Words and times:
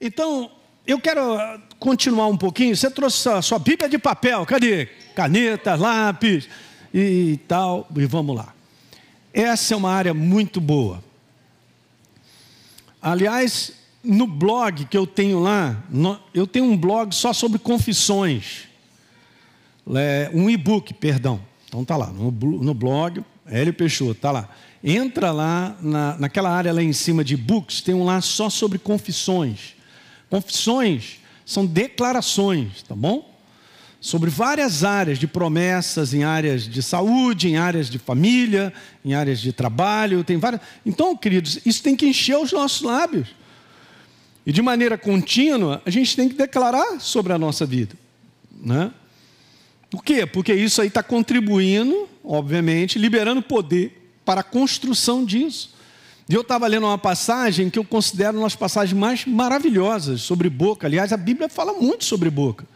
Então, 0.00 0.50
eu 0.86 1.00
quero 1.00 1.20
continuar 1.78 2.28
um 2.28 2.36
pouquinho. 2.36 2.76
Você 2.76 2.90
trouxe 2.90 3.28
a 3.28 3.42
sua 3.42 3.58
Bíblia 3.58 3.88
de 3.88 3.98
papel, 3.98 4.46
cadê? 4.46 4.86
Caneta, 5.14 5.74
lápis 5.74 6.48
e 6.94 7.38
tal, 7.48 7.86
e 7.96 8.06
vamos 8.06 8.36
lá. 8.36 8.54
Essa 9.32 9.74
é 9.74 9.76
uma 9.76 9.90
área 9.90 10.14
muito 10.14 10.60
boa. 10.60 11.02
Aliás, 13.02 13.72
no 14.02 14.26
blog 14.26 14.84
que 14.86 14.96
eu 14.96 15.06
tenho 15.06 15.40
lá, 15.40 15.82
eu 16.32 16.46
tenho 16.46 16.64
um 16.64 16.76
blog 16.76 17.14
só 17.14 17.32
sobre 17.32 17.58
confissões. 17.58 18.68
É, 19.94 20.30
um 20.32 20.48
e-book, 20.48 20.94
perdão. 20.94 21.40
Então 21.66 21.84
tá 21.84 21.96
lá, 21.96 22.06
no, 22.06 22.30
no 22.30 22.72
blog, 22.72 23.22
Hélio 23.46 23.74
Peixoto, 23.74 24.14
tá 24.14 24.30
lá. 24.30 24.48
Entra 24.82 25.32
lá, 25.32 25.76
na, 25.82 26.16
naquela 26.18 26.50
área 26.50 26.72
lá 26.72 26.82
em 26.82 26.92
cima 26.92 27.24
de 27.24 27.36
books, 27.36 27.80
tem 27.80 27.94
um 27.94 28.04
lá 28.04 28.20
só 28.20 28.48
sobre 28.48 28.78
confissões. 28.78 29.77
Confissões 30.30 31.20
são 31.44 31.64
declarações, 31.64 32.82
tá 32.82 32.94
bom? 32.94 33.34
Sobre 34.00 34.30
várias 34.30 34.84
áreas 34.84 35.18
de 35.18 35.26
promessas, 35.26 36.14
em 36.14 36.22
áreas 36.22 36.68
de 36.68 36.82
saúde, 36.82 37.48
em 37.48 37.56
áreas 37.56 37.88
de 37.88 37.98
família, 37.98 38.72
em 39.04 39.14
áreas 39.14 39.40
de 39.40 39.52
trabalho, 39.52 40.22
tem 40.22 40.36
várias. 40.36 40.60
Então, 40.84 41.16
queridos, 41.16 41.58
isso 41.64 41.82
tem 41.82 41.96
que 41.96 42.06
encher 42.06 42.36
os 42.36 42.52
nossos 42.52 42.82
lábios. 42.82 43.28
E 44.46 44.52
de 44.52 44.62
maneira 44.62 44.96
contínua, 44.96 45.82
a 45.84 45.90
gente 45.90 46.14
tem 46.14 46.28
que 46.28 46.34
declarar 46.34 47.00
sobre 47.00 47.32
a 47.32 47.38
nossa 47.38 47.66
vida. 47.66 47.94
Né? 48.50 48.92
Por 49.90 50.04
quê? 50.04 50.26
Porque 50.26 50.52
isso 50.52 50.80
aí 50.80 50.88
está 50.88 51.02
contribuindo, 51.02 52.08
obviamente, 52.22 52.98
liberando 52.98 53.42
poder 53.42 54.12
para 54.24 54.42
a 54.42 54.44
construção 54.44 55.24
disso. 55.24 55.74
E 56.28 56.34
eu 56.34 56.42
estava 56.42 56.66
lendo 56.66 56.84
uma 56.84 56.98
passagem 56.98 57.70
que 57.70 57.78
eu 57.78 57.84
considero 57.84 58.36
uma 58.36 58.44
das 58.44 58.54
passagens 58.54 58.98
mais 58.98 59.24
maravilhosas 59.24 60.20
sobre 60.20 60.50
boca. 60.50 60.86
Aliás, 60.86 61.10
a 61.10 61.16
Bíblia 61.16 61.48
fala 61.48 61.72
muito 61.72 62.04
sobre 62.04 62.28
boca, 62.28 62.66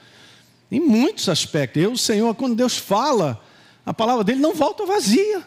em 0.70 0.80
muitos 0.80 1.28
aspectos. 1.28 1.82
Eu, 1.82 1.94
Senhor, 1.96 2.34
quando 2.34 2.54
Deus 2.54 2.78
fala, 2.78 3.42
a 3.84 3.92
palavra 3.92 4.24
dele 4.24 4.40
não 4.40 4.54
volta 4.54 4.86
vazia. 4.86 5.46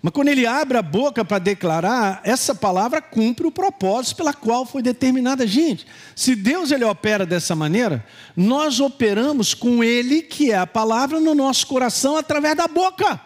Mas 0.00 0.12
quando 0.12 0.28
ele 0.28 0.46
abre 0.46 0.78
a 0.78 0.82
boca 0.82 1.24
para 1.24 1.40
declarar, 1.40 2.20
essa 2.22 2.54
palavra 2.54 3.02
cumpre 3.02 3.44
o 3.44 3.50
propósito 3.50 4.18
pela 4.18 4.32
qual 4.32 4.64
foi 4.64 4.80
determinada. 4.80 5.44
Gente, 5.48 5.84
se 6.14 6.36
Deus 6.36 6.70
ele 6.70 6.84
opera 6.84 7.26
dessa 7.26 7.56
maneira, 7.56 8.06
nós 8.36 8.78
operamos 8.78 9.52
com 9.52 9.82
ele, 9.82 10.22
que 10.22 10.52
é 10.52 10.58
a 10.58 10.66
palavra, 10.66 11.18
no 11.18 11.34
nosso 11.34 11.66
coração 11.66 12.16
através 12.16 12.56
da 12.56 12.68
boca. 12.68 13.20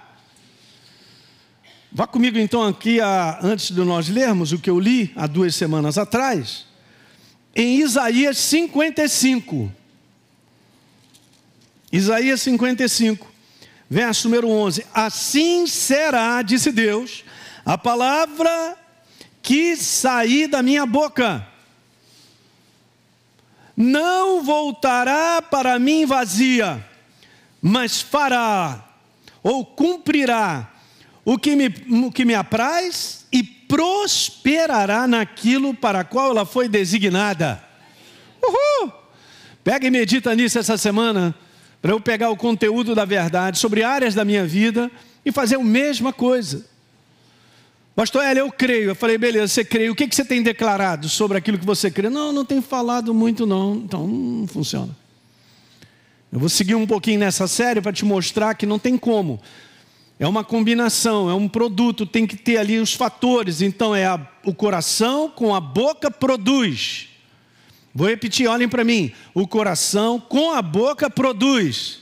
Vá 2.01 2.07
comigo 2.07 2.39
então 2.39 2.67
aqui, 2.67 2.99
a, 2.99 3.41
antes 3.43 3.73
de 3.73 3.81
nós 3.83 4.09
lermos 4.09 4.53
o 4.53 4.59
que 4.59 4.71
eu 4.71 4.81
li 4.81 5.13
há 5.15 5.27
duas 5.27 5.55
semanas 5.55 5.99
atrás, 5.99 6.65
em 7.55 7.79
Isaías 7.79 8.39
55. 8.39 9.71
Isaías 11.93 12.41
55. 12.41 13.31
Verso 13.91 14.31
número 14.31 14.49
11: 14.49 14.87
Assim 14.95 15.67
será, 15.67 16.41
disse 16.41 16.73
Deus, 16.73 17.23
a 17.67 17.77
palavra 17.77 18.79
que 19.43 19.77
sair 19.77 20.47
da 20.47 20.63
minha 20.63 20.87
boca, 20.87 21.47
não 23.77 24.43
voltará 24.43 25.43
para 25.43 25.79
mim 25.79 26.07
vazia, 26.07 26.83
mas 27.61 28.01
fará 28.01 28.89
ou 29.43 29.67
cumprirá 29.67 30.70
o 31.33 31.39
que 31.39 31.55
me, 31.55 31.73
o 32.07 32.11
que 32.11 32.25
me 32.25 32.35
apraz 32.35 33.25
e 33.33 33.45
prosperará 33.45 35.07
naquilo 35.07 35.73
para 35.73 36.03
qual 36.03 36.33
ela 36.33 36.45
foi 36.45 36.69
designada. 36.69 37.63
Uhul! 38.43 38.93
Pega 39.63 39.87
e 39.87 39.91
medita 39.93 40.35
nisso 40.35 40.59
essa 40.59 40.77
semana 40.77 41.33
para 41.81 41.93
eu 41.93 42.01
pegar 42.01 42.31
o 42.31 42.37
conteúdo 42.37 42.97
da 42.97 43.05
verdade 43.05 43.61
sobre 43.61 43.85
áreas 43.85 44.13
da 44.13 44.25
minha 44.25 44.45
vida 44.45 44.91
e 45.25 45.31
fazer 45.31 45.55
a 45.55 45.63
mesma 45.63 46.13
coisa. 46.13 46.67
Pastor 47.95 48.25
Hélio, 48.25 48.41
eu 48.41 48.51
creio. 48.51 48.91
Eu 48.91 48.97
falei, 48.97 49.17
beleza, 49.17 49.47
você 49.47 49.65
crê. 49.65 49.89
O 49.89 49.95
que, 49.95 50.09
que 50.09 50.17
você 50.17 50.25
tem 50.25 50.43
declarado 50.43 51.09
sobre 51.09 51.39
aquilo 51.39 51.59
que 51.61 51.67
você 51.67 51.93
crê? 51.93 52.11
Não, 52.11 52.33
não 52.33 52.45
tenho 52.45 52.63
falado 52.63 53.15
muito, 53.15 53.47
não. 53.47 53.77
Então, 53.77 54.05
não 54.05 54.49
funciona. 54.49 54.97
Eu 56.33 56.41
vou 56.41 56.49
seguir 56.49 56.75
um 56.75 56.89
pouquinho 56.89 57.21
nessa 57.21 57.47
série 57.47 57.81
para 57.81 57.93
te 57.93 58.05
mostrar 58.05 58.55
que 58.55 58.67
não 58.67 58.81
tem 58.81 58.99
como. 58.99 59.41
É 60.21 60.29
uma 60.29 60.45
combinação, 60.45 61.31
é 61.31 61.35
um 61.35 61.49
produto, 61.49 62.05
tem 62.05 62.27
que 62.27 62.37
ter 62.37 62.59
ali 62.59 62.79
os 62.79 62.93
fatores. 62.93 63.63
Então, 63.63 63.97
é 63.97 64.05
a, 64.05 64.21
o 64.45 64.53
coração 64.53 65.31
com 65.31 65.55
a 65.55 65.61
boca 65.61 66.11
produz. 66.11 67.09
Vou 67.95 68.07
repetir, 68.07 68.47
olhem 68.47 68.69
para 68.69 68.85
mim. 68.85 69.13
O 69.33 69.49
coração 69.49 70.21
com 70.21 70.53
a 70.53 70.61
boca 70.61 71.09
produz. 71.09 72.01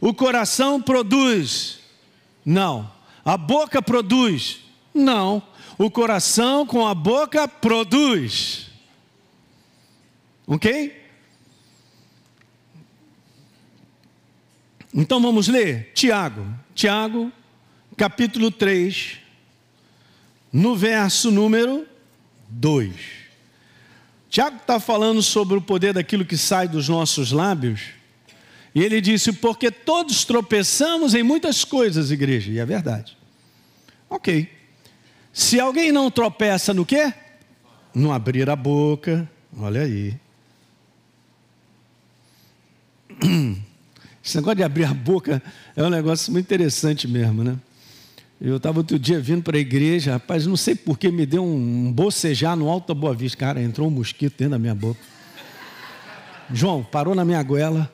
O 0.00 0.12
coração 0.12 0.82
produz. 0.82 1.78
Não. 2.44 2.90
A 3.24 3.36
boca 3.36 3.80
produz. 3.80 4.58
Não. 4.92 5.40
O 5.78 5.88
coração 5.88 6.66
com 6.66 6.84
a 6.84 6.96
boca 6.96 7.46
produz. 7.46 8.72
Ok? 10.48 11.00
Então 14.92 15.22
vamos 15.22 15.46
ler 15.46 15.92
Tiago. 15.94 16.44
Tiago, 16.80 17.30
capítulo 17.94 18.50
3, 18.50 19.18
no 20.50 20.74
verso 20.74 21.30
número 21.30 21.86
2. 22.48 22.94
Tiago 24.30 24.56
está 24.56 24.80
falando 24.80 25.20
sobre 25.20 25.58
o 25.58 25.60
poder 25.60 25.92
daquilo 25.92 26.24
que 26.24 26.38
sai 26.38 26.66
dos 26.66 26.88
nossos 26.88 27.32
lábios. 27.32 27.82
E 28.74 28.82
ele 28.82 29.02
disse: 29.02 29.30
Porque 29.30 29.70
todos 29.70 30.24
tropeçamos 30.24 31.14
em 31.14 31.22
muitas 31.22 31.66
coisas, 31.66 32.10
igreja. 32.10 32.50
E 32.50 32.58
é 32.58 32.64
verdade. 32.64 33.14
Ok. 34.08 34.50
Se 35.34 35.60
alguém 35.60 35.92
não 35.92 36.10
tropeça 36.10 36.72
no 36.72 36.86
quê? 36.86 37.12
Não 37.94 38.10
abrir 38.10 38.48
a 38.48 38.56
boca. 38.56 39.30
Olha 39.54 39.82
aí. 39.82 40.18
Esse 44.30 44.36
negócio 44.36 44.58
de 44.58 44.62
abrir 44.62 44.84
a 44.84 44.94
boca 44.94 45.42
é 45.74 45.82
um 45.82 45.90
negócio 45.90 46.32
muito 46.32 46.46
interessante 46.46 47.08
mesmo, 47.08 47.42
né? 47.42 47.56
Eu 48.40 48.58
estava 48.58 48.78
outro 48.78 48.96
dia 48.96 49.18
vindo 49.18 49.42
para 49.42 49.56
a 49.56 49.60
igreja, 49.60 50.12
rapaz, 50.12 50.46
não 50.46 50.56
sei 50.56 50.76
por 50.76 50.96
que 50.96 51.10
me 51.10 51.26
deu 51.26 51.44
um 51.44 51.92
bocejar 51.92 52.56
no 52.56 52.68
alto 52.68 52.94
da 52.94 52.94
Boa 52.94 53.12
Vista. 53.12 53.36
Cara, 53.36 53.60
entrou 53.60 53.88
um 53.88 53.90
mosquito 53.90 54.38
dentro 54.38 54.52
da 54.52 54.58
minha 54.60 54.72
boca. 54.72 55.00
João, 56.54 56.84
parou 56.84 57.12
na 57.12 57.24
minha 57.24 57.42
goela. 57.42 57.92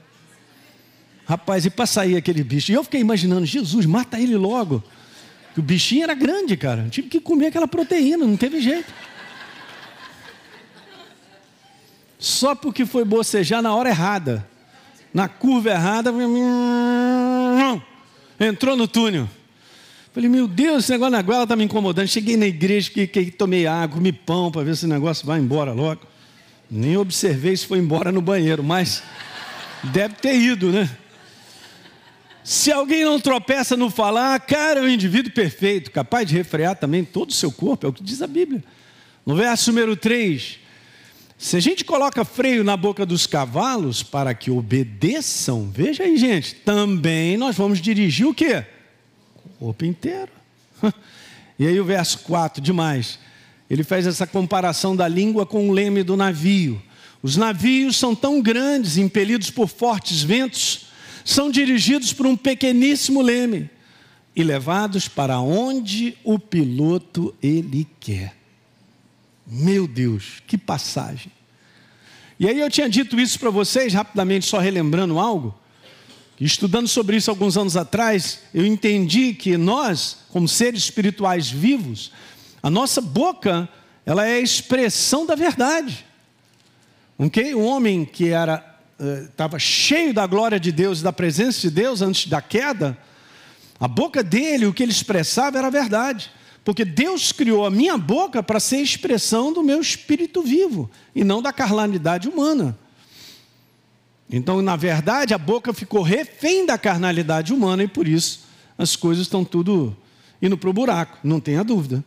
Rapaz, 1.25 1.65
e 1.65 1.71
para 1.71 1.87
sair 1.87 2.17
aquele 2.17 2.45
bicho? 2.45 2.71
E 2.71 2.75
eu 2.75 2.85
fiquei 2.85 3.01
imaginando, 3.01 3.47
Jesus, 3.47 3.87
mata 3.87 4.21
ele 4.21 4.37
logo. 4.37 4.85
O 5.57 5.63
bichinho 5.63 6.03
era 6.03 6.13
grande, 6.13 6.55
cara. 6.55 6.83
Eu 6.83 6.91
tive 6.91 7.09
que 7.09 7.19
comer 7.19 7.47
aquela 7.47 7.67
proteína, 7.67 8.27
não 8.27 8.37
teve 8.37 8.61
jeito. 8.61 8.93
Só 12.19 12.55
porque 12.55 12.85
foi 12.85 13.07
bocejar 13.07 13.63
na 13.63 13.75
hora 13.75 13.89
errada. 13.89 14.47
Na 15.13 15.29
curva 15.29 15.71
errada, 15.71 16.13
entrou 18.39 18.77
no 18.77 18.87
túnel. 18.87 19.29
Falei, 20.13 20.31
meu 20.31 20.49
Deus, 20.49 20.85
esse 20.85 20.93
negócio 20.93 21.13
na 21.13 21.21
goela 21.21 21.43
está 21.43 21.55
me 21.55 21.65
incomodando. 21.65 22.09
Cheguei 22.09 22.37
na 22.37 22.47
igreja, 22.47 22.91
que, 22.91 23.07
que 23.07 23.31
tomei 23.31 23.67
água, 23.67 23.97
comi 23.97 24.13
pão 24.13 24.51
para 24.51 24.63
ver 24.63 24.77
se 24.77 24.87
o 24.87 24.89
negócio 24.89 25.27
vai 25.27 25.39
embora 25.39 25.73
logo. 25.73 26.03
Nem 26.71 26.97
observei 26.97 27.57
se 27.57 27.67
foi 27.67 27.79
embora 27.79 28.11
no 28.11 28.23
banheiro, 28.23 28.63
mas 28.63 29.03
deve 29.85 30.15
ter 30.15 30.35
ido, 30.35 30.73
né? 30.73 30.89
Se 32.43 32.73
alguém 32.73 33.05
não 33.05 33.21
tropeça 33.21 33.77
no 33.77 33.91
falar, 33.91 34.39
cara, 34.41 34.81
é 34.81 34.83
um 34.83 34.89
indivíduo 34.89 35.33
perfeito, 35.33 35.91
capaz 35.91 36.27
de 36.29 36.35
refrear 36.35 36.77
também 36.77 37.05
todo 37.05 37.31
o 37.31 37.35
seu 37.35 37.51
corpo, 37.51 37.87
é 37.87 37.89
o 37.89 37.93
que 37.93 38.03
diz 38.03 38.23
a 38.23 38.27
Bíblia. 38.27 38.63
No 39.27 39.35
verso 39.35 39.71
número 39.73 39.97
3, 39.97 40.61
se 41.39 41.57
a 41.57 41.61
gente 41.61 41.85
coloca 41.85 42.25
freio 42.25 42.65
na 42.65 42.77
boca 42.77 43.05
dos 43.05 43.27
cavalos 43.27 44.03
para 44.03 44.35
que 44.35 44.51
obedeçam, 44.51 45.71
veja 45.71 46.05
aí, 46.05 46.17
gente, 46.17 46.55
também 46.55 47.37
nós 47.37 47.57
vamos 47.57 47.81
dirigir 47.81 48.27
o 48.27 48.35
quê? 48.35 48.65
corpo 49.59 49.85
inteiro. 49.85 50.31
E 51.59 51.67
aí 51.67 51.81
o 51.81 51.87
verso 51.87 52.19
4, 52.19 52.61
demais. 52.61 53.19
Ele 53.71 53.83
faz 53.83 54.07
essa 54.07 54.27
comparação 54.27 54.95
da 54.95 55.09
língua 55.09 55.47
com 55.47 55.71
o 55.71 55.73
leme 55.73 56.03
do 56.03 56.15
navio. 56.15 56.83
Os 57.23 57.39
navios 57.39 57.97
são 57.97 58.15
tão 58.15 58.43
grandes, 58.43 58.99
impelidos 58.99 59.51
por 59.51 59.67
fortes 59.67 60.23
ventos, 60.23 60.89
são 61.25 61.51
dirigidos 61.51 62.13
por 62.13 62.27
um 62.27 62.37
pequeníssimo 62.37 63.23
leme 63.23 63.71
e 64.37 64.43
levados 64.43 65.09
para 65.09 65.41
onde 65.41 66.15
o 66.23 66.39
piloto 66.39 67.35
ele 67.43 67.87
quer. 67.99 68.37
Meu 69.47 69.87
Deus, 69.87 70.43
que 70.47 70.59
passagem. 70.59 71.31
E 72.39 72.49
aí 72.49 72.61
eu 72.61 72.69
tinha 72.69 72.89
dito 72.89 73.19
isso 73.19 73.39
para 73.39 73.51
vocês, 73.51 73.95
rapidamente, 73.95 74.47
só 74.47 74.59
relembrando 74.59 75.19
algo. 75.19 75.55
Estudando 76.39 76.87
sobre 76.87 77.17
isso 77.17 77.31
alguns 77.31 77.57
anos 77.57 77.77
atrás, 77.77 78.41
eu 78.53 78.67
entendi 78.67 79.33
que 79.33 79.57
nós, 79.57 80.19
como 80.31 80.47
seres 80.47 80.83
espirituais 80.83 81.51
vivos, 81.51 82.13
a 82.63 82.69
nossa 82.69 83.01
boca, 83.01 83.69
ela 84.05 84.27
é 84.27 84.35
a 84.35 84.41
expressão 84.41 85.25
da 85.25 85.35
verdade. 85.35 86.05
Ok? 87.17 87.55
Um 87.55 87.65
homem 87.65 88.05
que 88.05 88.29
era 88.29 88.75
estava 89.29 89.57
uh, 89.57 89.61
cheio 89.61 90.13
da 90.13 90.27
glória 90.27 90.59
de 90.59 90.73
Deus 90.73 91.01
e 91.01 91.03
da 91.03 91.13
presença 91.13 91.61
de 91.61 91.71
Deus 91.71 92.01
antes 92.01 92.29
da 92.29 92.41
queda, 92.41 92.97
a 93.79 93.87
boca 93.87 94.23
dele, 94.23 94.67
o 94.67 94.73
que 94.73 94.83
ele 94.83 94.93
expressava 94.93 95.59
era 95.59 95.67
a 95.67 95.71
verdade. 95.71 96.31
Porque 96.67 96.85
Deus 96.85 97.31
criou 97.31 97.65
a 97.65 97.71
minha 97.71 97.97
boca 97.97 98.43
para 98.43 98.59
ser 98.59 98.79
expressão 98.79 99.53
do 99.53 99.63
meu 99.63 99.81
espírito 99.81 100.43
vivo 100.43 100.91
e 101.15 101.23
não 101.23 101.41
da 101.41 101.53
carnalidade 101.53 102.29
humana. 102.29 102.77
Então, 104.29 104.61
na 104.61 104.75
verdade, 104.75 105.33
a 105.33 105.39
boca 105.39 105.73
ficou 105.73 106.03
refém 106.03 106.67
da 106.67 106.77
carnalidade 106.77 107.55
humana 107.55 107.85
e 107.85 107.87
por 107.87 108.09
isso 108.09 108.41
as 108.77 108.97
coisas 108.97 109.27
estão 109.27 109.45
tudo 109.45 109.97
indo 110.43 110.59
para 110.59 110.69
o 110.69 110.73
buraco, 110.73 111.19
não 111.23 111.39
tenha 111.39 111.63
dúvida. 111.63 112.05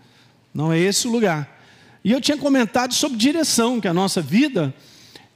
Não 0.53 0.73
é 0.73 0.77
esse 0.77 1.07
o 1.07 1.11
lugar. 1.11 1.61
E 2.03 2.11
eu 2.11 2.19
tinha 2.19 2.35
comentado 2.35 2.94
sobre 2.94 3.17
direção, 3.17 3.79
que 3.79 3.88
a 3.88 3.94
nossa 3.94 4.21
vida, 4.21 4.75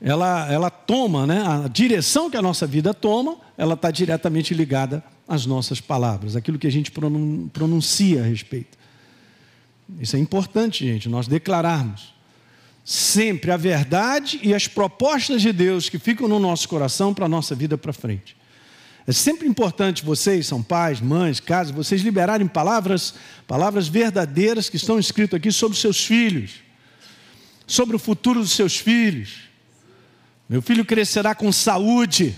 ela, 0.02 0.52
ela 0.52 0.70
toma, 0.70 1.26
né? 1.26 1.42
a 1.48 1.70
direção 1.70 2.30
que 2.30 2.36
a 2.36 2.42
nossa 2.42 2.68
vida 2.68 2.94
toma, 2.94 3.38
ela 3.58 3.76
está 3.76 3.90
diretamente 3.90 4.54
ligada 4.54 5.02
às 5.26 5.46
nossas 5.46 5.80
palavras, 5.80 6.36
aquilo 6.36 6.60
que 6.60 6.68
a 6.68 6.72
gente 6.72 6.92
pronuncia 7.54 8.22
a 8.22 8.26
respeito. 8.26 8.83
Isso 10.00 10.16
é 10.16 10.20
importante, 10.20 10.86
gente, 10.86 11.10
nós 11.10 11.28
declararmos 11.28 12.14
sempre 12.86 13.52
a 13.52 13.58
verdade 13.58 14.40
e 14.44 14.54
as 14.54 14.68
propostas 14.68 15.42
de 15.42 15.54
Deus 15.54 15.88
que 15.88 15.98
ficam 15.98 16.28
no 16.28 16.40
nosso 16.40 16.68
coração 16.68 17.14
para 17.14 17.26
a 17.26 17.30
nossa 17.30 17.56
vida 17.56 17.78
para 17.78 17.94
frente. 17.94 18.36
É 19.06 19.12
sempre 19.12 19.48
importante 19.48 20.04
vocês, 20.04 20.48
são 20.48 20.64
pais, 20.64 21.02
mães, 21.02 21.40
casas, 21.40 21.74
vocês 21.74 22.02
liberarem 22.02 22.48
palavras, 22.48 23.16
palavras 23.46 23.88
verdadeiras 23.88 24.70
que 24.70 24.78
estão 24.78 24.98
escritas 24.98 25.38
aqui 25.38 25.52
sobre 25.52 25.76
os 25.76 25.82
seus 25.82 26.06
filhos, 26.06 26.56
sobre 27.68 27.96
o 27.96 28.00
futuro 28.00 28.40
dos 28.40 28.52
seus 28.52 28.78
filhos. 28.78 29.50
Meu 30.48 30.62
filho 30.62 30.86
crescerá 30.86 31.36
com 31.36 31.52
saúde, 31.52 32.36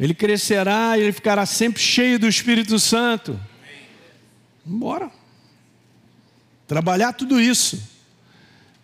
ele 0.00 0.14
crescerá 0.14 0.96
e 0.96 1.02
ele 1.02 1.12
ficará 1.12 1.44
sempre 1.44 1.82
cheio 1.82 2.18
do 2.18 2.28
Espírito 2.28 2.78
Santo. 2.78 3.38
Bora. 4.64 5.17
Trabalhar 6.68 7.14
tudo 7.14 7.40
isso. 7.40 7.82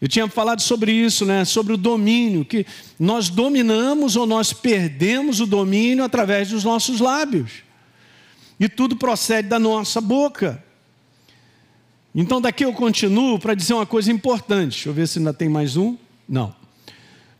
Eu 0.00 0.08
tinha 0.08 0.26
falado 0.26 0.60
sobre 0.60 0.90
isso, 0.90 1.24
né? 1.24 1.44
Sobre 1.44 1.74
o 1.74 1.76
domínio, 1.76 2.44
que 2.44 2.66
nós 2.98 3.28
dominamos 3.28 4.16
ou 4.16 4.26
nós 4.26 4.52
perdemos 4.52 5.38
o 5.38 5.46
domínio 5.46 6.02
através 6.02 6.48
dos 6.48 6.64
nossos 6.64 6.98
lábios. 6.98 7.62
E 8.58 8.68
tudo 8.68 8.96
procede 8.96 9.48
da 9.48 9.58
nossa 9.58 10.00
boca. 10.00 10.62
Então 12.14 12.40
daqui 12.40 12.64
eu 12.64 12.72
continuo 12.72 13.38
para 13.38 13.54
dizer 13.54 13.74
uma 13.74 13.86
coisa 13.86 14.10
importante. 14.10 14.72
Deixa 14.72 14.88
eu 14.88 14.94
ver 14.94 15.06
se 15.06 15.18
ainda 15.18 15.34
tem 15.34 15.48
mais 15.48 15.76
um. 15.76 15.96
Não. 16.28 16.54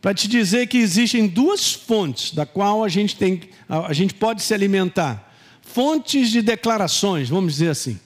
Para 0.01 0.13
te 0.13 0.27
dizer 0.27 0.67
que 0.67 0.77
existem 0.77 1.27
duas 1.27 1.73
fontes 1.73 2.31
da 2.31 2.45
qual 2.45 2.83
a 2.83 2.87
gente 2.87 3.15
tem, 3.15 3.41
a 3.67 3.93
gente 3.93 4.13
pode 4.13 4.43
se 4.43 4.53
alimentar. 4.53 5.33
Fontes 5.61 6.29
de 6.29 6.43
declarações, 6.43 7.29
vamos 7.29 7.53
dizer 7.53 7.69
assim. 7.69 7.99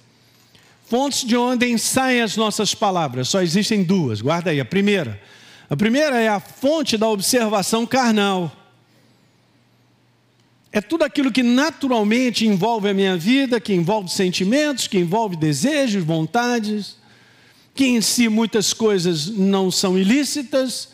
Fontes 0.90 1.24
de 1.24 1.38
onde 1.38 1.78
saem 1.78 2.20
as 2.20 2.36
nossas 2.36 2.74
palavras, 2.74 3.30
só 3.30 3.44
existem 3.44 3.84
duas, 3.84 4.22
guarda 4.22 4.50
aí. 4.50 4.60
A 4.60 4.66
primeira, 4.66 5.22
a 5.70 5.78
primeira 5.78 6.20
é 6.20 6.28
a 6.28 6.40
fonte 6.40 6.98
da 6.98 7.08
observação 7.08 7.86
carnal. 7.86 8.52
É 10.72 10.82
tudo 10.82 11.04
aquilo 11.04 11.32
que 11.32 11.44
naturalmente 11.44 12.48
envolve 12.48 12.90
a 12.90 12.94
minha 12.96 13.16
vida, 13.16 13.62
que 13.62 13.72
envolve 13.72 14.10
sentimentos, 14.10 14.88
que 14.88 14.98
envolve 14.98 15.36
desejos, 15.36 16.04
vontades, 16.04 16.98
que 17.76 17.86
em 17.86 18.02
si 18.02 18.28
muitas 18.28 18.74
coisas 18.74 19.28
não 19.28 19.70
são 19.70 19.96
ilícitas, 19.96 20.90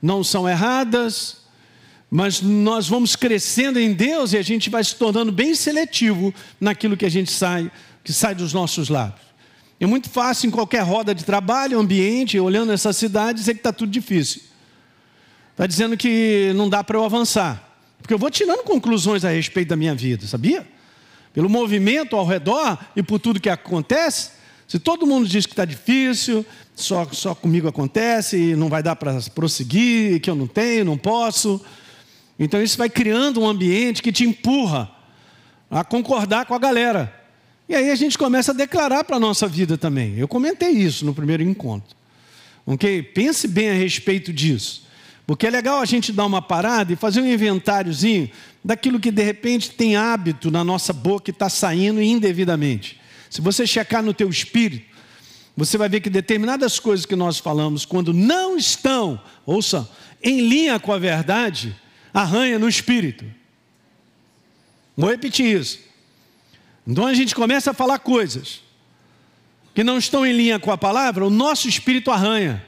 não 0.00 0.22
são 0.22 0.48
erradas, 0.48 1.38
mas 2.08 2.40
nós 2.40 2.86
vamos 2.86 3.16
crescendo 3.16 3.80
em 3.80 3.92
Deus 3.92 4.34
e 4.34 4.38
a 4.38 4.42
gente 4.42 4.70
vai 4.70 4.84
se 4.84 4.94
tornando 4.94 5.32
bem 5.32 5.52
seletivo 5.52 6.32
naquilo 6.60 6.96
que 6.96 7.06
a 7.06 7.10
gente 7.10 7.32
sai, 7.32 7.68
que 8.04 8.12
sai 8.12 8.36
dos 8.36 8.52
nossos 8.52 8.88
lábios. 8.88 9.31
É 9.82 9.86
muito 9.86 10.08
fácil 10.08 10.46
em 10.46 10.50
qualquer 10.52 10.84
roda 10.84 11.12
de 11.12 11.24
trabalho, 11.24 11.76
ambiente, 11.76 12.38
olhando 12.38 12.70
essa 12.70 12.92
cidade, 12.92 13.40
dizer 13.40 13.54
que 13.54 13.58
está 13.58 13.72
tudo 13.72 13.90
difícil. 13.90 14.42
Está 15.50 15.66
dizendo 15.66 15.96
que 15.96 16.52
não 16.54 16.68
dá 16.68 16.84
para 16.84 16.96
eu 16.96 17.04
avançar. 17.04 17.68
Porque 18.00 18.14
eu 18.14 18.18
vou 18.18 18.30
tirando 18.30 18.62
conclusões 18.62 19.24
a 19.24 19.30
respeito 19.30 19.70
da 19.70 19.76
minha 19.76 19.92
vida, 19.92 20.24
sabia? 20.24 20.64
Pelo 21.34 21.50
movimento 21.50 22.14
ao 22.14 22.24
redor 22.24 22.78
e 22.94 23.02
por 23.02 23.18
tudo 23.18 23.40
que 23.40 23.48
acontece. 23.48 24.30
Se 24.68 24.78
todo 24.78 25.04
mundo 25.04 25.26
diz 25.26 25.46
que 25.46 25.52
está 25.52 25.64
difícil, 25.64 26.46
só, 26.76 27.04
só 27.10 27.34
comigo 27.34 27.66
acontece 27.66 28.36
e 28.36 28.54
não 28.54 28.68
vai 28.68 28.84
dar 28.84 28.94
para 28.94 29.18
prosseguir, 29.34 30.20
que 30.20 30.30
eu 30.30 30.36
não 30.36 30.46
tenho, 30.46 30.84
não 30.84 30.96
posso. 30.96 31.60
Então 32.38 32.62
isso 32.62 32.78
vai 32.78 32.88
criando 32.88 33.40
um 33.40 33.48
ambiente 33.48 34.00
que 34.00 34.12
te 34.12 34.22
empurra 34.22 34.88
a 35.68 35.82
concordar 35.82 36.46
com 36.46 36.54
a 36.54 36.58
galera. 36.60 37.21
E 37.72 37.74
aí 37.74 37.90
a 37.90 37.94
gente 37.94 38.18
começa 38.18 38.52
a 38.52 38.54
declarar 38.54 39.02
para 39.02 39.16
a 39.16 39.18
nossa 39.18 39.48
vida 39.48 39.78
também. 39.78 40.18
Eu 40.18 40.28
comentei 40.28 40.72
isso 40.72 41.06
no 41.06 41.14
primeiro 41.14 41.42
encontro. 41.42 41.96
Ok? 42.66 43.02
Pense 43.02 43.48
bem 43.48 43.70
a 43.70 43.72
respeito 43.72 44.30
disso. 44.30 44.82
Porque 45.26 45.46
é 45.46 45.50
legal 45.50 45.80
a 45.80 45.86
gente 45.86 46.12
dar 46.12 46.26
uma 46.26 46.42
parada 46.42 46.92
e 46.92 46.96
fazer 46.96 47.22
um 47.22 47.26
inventáriozinho 47.26 48.30
daquilo 48.62 49.00
que 49.00 49.10
de 49.10 49.22
repente 49.22 49.70
tem 49.70 49.96
hábito 49.96 50.50
na 50.50 50.62
nossa 50.62 50.92
boca 50.92 51.30
e 51.30 51.32
está 51.32 51.48
saindo 51.48 52.02
indevidamente. 52.02 53.00
Se 53.30 53.40
você 53.40 53.66
checar 53.66 54.02
no 54.02 54.12
teu 54.12 54.28
espírito, 54.28 54.84
você 55.56 55.78
vai 55.78 55.88
ver 55.88 56.02
que 56.02 56.10
determinadas 56.10 56.78
coisas 56.78 57.06
que 57.06 57.16
nós 57.16 57.38
falamos, 57.38 57.86
quando 57.86 58.12
não 58.12 58.54
estão, 58.54 59.18
ouça, 59.46 59.88
em 60.22 60.46
linha 60.46 60.78
com 60.78 60.92
a 60.92 60.98
verdade, 60.98 61.74
arranha 62.12 62.58
no 62.58 62.68
espírito. 62.68 63.24
Vou 64.94 65.08
repetir 65.08 65.58
isso. 65.58 65.91
Então 66.86 67.06
a 67.06 67.14
gente 67.14 67.34
começa 67.34 67.70
a 67.70 67.74
falar 67.74 67.98
coisas 68.00 68.60
que 69.74 69.84
não 69.84 69.98
estão 69.98 70.26
em 70.26 70.32
linha 70.32 70.58
com 70.58 70.70
a 70.70 70.76
palavra, 70.76 71.26
o 71.26 71.30
nosso 71.30 71.68
espírito 71.68 72.10
arranha. 72.10 72.64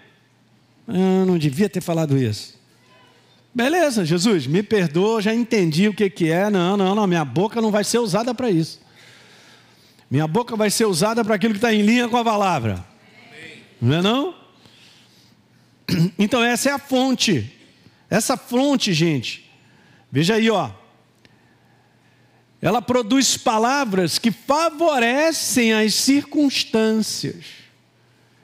Ah, 0.88 1.24
não 1.26 1.36
devia 1.36 1.68
ter 1.68 1.80
falado 1.80 2.16
isso. 2.16 2.54
Beleza, 3.54 4.04
Jesus, 4.04 4.46
me 4.46 4.62
perdoa, 4.62 5.20
já 5.20 5.34
entendi 5.34 5.88
o 5.88 5.94
que, 5.94 6.08
que 6.10 6.30
é. 6.30 6.48
Não, 6.50 6.76
não, 6.76 6.94
não, 6.94 7.06
minha 7.06 7.24
boca 7.24 7.60
não 7.60 7.70
vai 7.70 7.84
ser 7.84 7.98
usada 7.98 8.34
para 8.34 8.50
isso. 8.50 8.80
Minha 10.10 10.26
boca 10.26 10.56
vai 10.56 10.70
ser 10.70 10.86
usada 10.86 11.24
para 11.24 11.34
aquilo 11.34 11.54
que 11.54 11.58
está 11.58 11.72
em 11.72 11.82
linha 11.82 12.08
com 12.08 12.16
a 12.16 12.24
palavra. 12.24 12.84
Não 13.80 13.96
é 13.96 14.02
não? 14.02 14.34
Então 16.18 16.42
essa 16.42 16.70
é 16.70 16.72
a 16.72 16.78
fonte. 16.78 17.52
Essa 18.08 18.36
fonte, 18.36 18.92
gente. 18.92 19.50
Veja 20.10 20.34
aí, 20.34 20.48
ó 20.50 20.70
ela 22.64 22.80
produz 22.80 23.36
palavras 23.36 24.18
que 24.18 24.30
favorecem 24.30 25.74
as 25.74 25.94
circunstâncias 25.96 27.44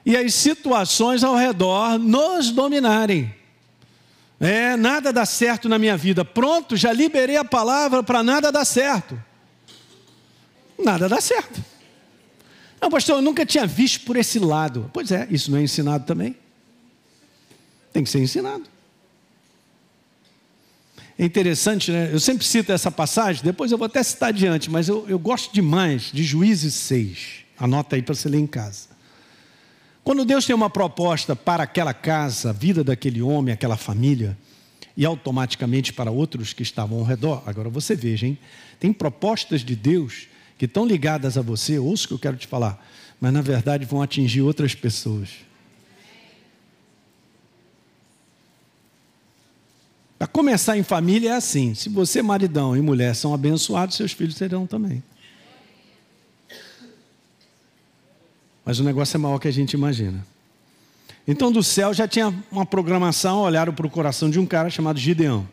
e 0.05 0.15
as 0.15 0.35
situações 0.35 1.23
ao 1.23 1.35
redor 1.35 1.97
nos 1.97 2.51
dominarem. 2.51 3.33
É, 4.39 4.77
nada 4.77 5.11
dá 5.11 5.25
certo 5.25 5.67
na 5.67 5.79
minha 5.79 5.97
vida. 5.97 6.23
Pronto, 6.23 6.77
já 6.77 6.93
liberei 6.93 7.35
a 7.35 7.43
palavra 7.43 8.03
para 8.03 8.21
nada 8.21 8.51
dar 8.51 8.63
certo. 8.63 9.19
Nada 10.77 11.09
dá 11.09 11.19
certo. 11.19 11.59
Não, 12.79 12.91
pastor, 12.91 13.15
eu 13.15 13.21
nunca 13.23 13.43
tinha 13.43 13.65
visto 13.65 14.05
por 14.05 14.15
esse 14.15 14.37
lado. 14.37 14.87
Pois 14.93 15.11
é, 15.11 15.27
isso 15.31 15.49
não 15.49 15.57
é 15.57 15.63
ensinado 15.63 16.05
também. 16.05 16.35
Tem 17.91 18.03
que 18.03 18.09
ser 18.09 18.19
ensinado. 18.19 18.70
É 21.21 21.25
interessante, 21.25 21.91
né? 21.91 22.09
Eu 22.11 22.19
sempre 22.19 22.43
cito 22.43 22.71
essa 22.71 22.89
passagem, 22.89 23.43
depois 23.43 23.71
eu 23.71 23.77
vou 23.77 23.85
até 23.85 24.01
citar 24.01 24.29
adiante, 24.29 24.71
mas 24.71 24.87
eu, 24.87 25.07
eu 25.07 25.19
gosto 25.19 25.53
demais 25.53 26.09
de 26.11 26.23
Juízes 26.23 26.73
6. 26.73 27.43
Anota 27.59 27.95
aí 27.95 28.01
para 28.01 28.15
você 28.15 28.27
ler 28.27 28.39
em 28.39 28.47
casa. 28.47 28.87
Quando 30.03 30.25
Deus 30.25 30.47
tem 30.47 30.55
uma 30.55 30.67
proposta 30.67 31.35
para 31.35 31.61
aquela 31.61 31.93
casa, 31.93 32.49
a 32.49 32.53
vida 32.53 32.83
daquele 32.83 33.21
homem, 33.21 33.53
aquela 33.53 33.77
família, 33.77 34.35
e 34.97 35.05
automaticamente 35.05 35.93
para 35.93 36.09
outros 36.09 36.53
que 36.53 36.63
estavam 36.63 36.97
ao 36.97 37.05
redor, 37.05 37.43
agora 37.45 37.69
você 37.69 37.95
veja, 37.95 38.25
hein? 38.25 38.35
Tem 38.79 38.91
propostas 38.91 39.63
de 39.63 39.75
Deus 39.75 40.27
que 40.57 40.65
estão 40.65 40.87
ligadas 40.87 41.37
a 41.37 41.43
você, 41.43 41.77
ouça 41.77 42.05
o 42.05 42.07
que 42.07 42.13
eu 42.15 42.19
quero 42.19 42.37
te 42.37 42.47
falar, 42.47 42.83
mas 43.19 43.31
na 43.31 43.43
verdade 43.43 43.85
vão 43.85 44.01
atingir 44.01 44.41
outras 44.41 44.73
pessoas. 44.73 45.29
Para 50.21 50.27
começar 50.27 50.77
em 50.77 50.83
família 50.83 51.31
é 51.31 51.33
assim: 51.33 51.73
se 51.73 51.89
você, 51.89 52.21
maridão 52.21 52.77
e 52.77 52.79
mulher, 52.79 53.15
são 53.15 53.33
abençoados, 53.33 53.95
seus 53.95 54.11
filhos 54.11 54.35
serão 54.35 54.67
também. 54.67 55.01
Mas 58.63 58.79
o 58.79 58.83
negócio 58.83 59.15
é 59.15 59.17
maior 59.17 59.39
que 59.39 59.47
a 59.47 59.51
gente 59.51 59.73
imagina. 59.73 60.23
Então, 61.27 61.51
do 61.51 61.63
céu 61.63 61.91
já 61.91 62.07
tinha 62.07 62.31
uma 62.51 62.67
programação, 62.67 63.39
olharam 63.39 63.73
para 63.73 63.87
o 63.87 63.89
coração 63.89 64.29
de 64.29 64.39
um 64.39 64.45
cara 64.45 64.69
chamado 64.69 64.99
Gideão. 64.99 65.49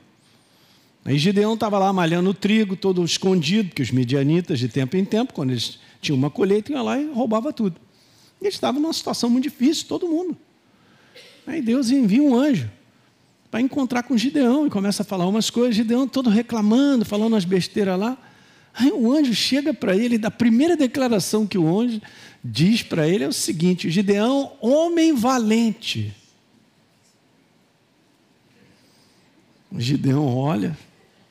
Aí 1.03 1.17
Gideão 1.17 1.55
estava 1.55 1.79
lá 1.79 1.91
malhando 1.91 2.29
o 2.29 2.35
trigo, 2.35 2.77
todo 2.77 3.03
escondido, 3.03 3.71
porque 3.71 3.81
os 3.81 3.91
midianitas, 3.91 4.59
de 4.59 4.69
tempo 4.69 4.99
em 4.99 5.05
tempo, 5.07 5.33
quando 5.33 5.49
eles 5.53 5.79
tinham 6.03 6.19
uma 6.19 6.29
colheita, 6.29 6.73
iam 6.73 6.85
lá 6.85 7.01
e 7.01 7.11
roubava 7.11 7.55
tudo. 7.55 7.81
E 8.39 8.45
eles 8.45 8.57
estavam 8.57 8.83
numa 8.83 8.93
situação 8.93 9.31
muito 9.31 9.45
difícil, 9.45 9.87
todo 9.89 10.07
mundo. 10.07 10.37
Aí 11.47 11.63
Deus 11.63 11.89
envia 11.91 12.23
um 12.23 12.37
anjo 12.37 12.69
para 13.51 13.61
encontrar 13.61 14.03
com 14.03 14.17
Gideão 14.17 14.67
e 14.67 14.71
começa 14.71 15.03
a 15.03 15.07
falar 15.07 15.27
umas 15.27 15.51
coisas. 15.51 15.75
Gideão 15.75 16.07
todo 16.07 16.29
reclamando, 16.29 17.05
falando 17.05 17.33
umas 17.33 17.45
besteiras 17.45 17.99
lá. 17.99 18.19
Aí 18.75 18.93
o 18.93 19.13
anjo 19.13 19.35
chega 19.35 19.73
para 19.73 19.97
ele, 19.97 20.19
da 20.19 20.31
primeira 20.31 20.77
declaração 20.77 21.47
que 21.47 21.59
o 21.59 21.81
anjo 21.81 22.01
diz 22.45 22.83
para 22.83 23.09
ele 23.09 23.25
é 23.25 23.29
o 23.29 23.33
seguinte: 23.33 23.91
Gideão, 23.91 24.53
homem 24.61 25.15
valente. 25.15 26.15
O 29.71 29.81
Gideão 29.81 30.37
olha, 30.37 30.77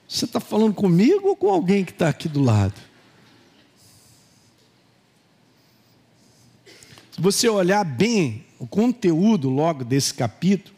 você 0.08 0.26
está 0.26 0.40
falando 0.40 0.74
comigo 0.74 1.30
ou 1.30 1.36
com 1.36 1.50
alguém 1.50 1.84
que 1.84 1.92
está 1.92 2.10
aqui 2.10 2.28
do 2.28 2.42
lado? 2.42 2.76
Se 7.12 7.22
você 7.22 7.50
olhar 7.50 7.84
bem 7.84 8.46
o 8.60 8.68
conteúdo 8.68 9.50
logo 9.50 9.84
desse 9.84 10.14
capítulo, 10.14 10.77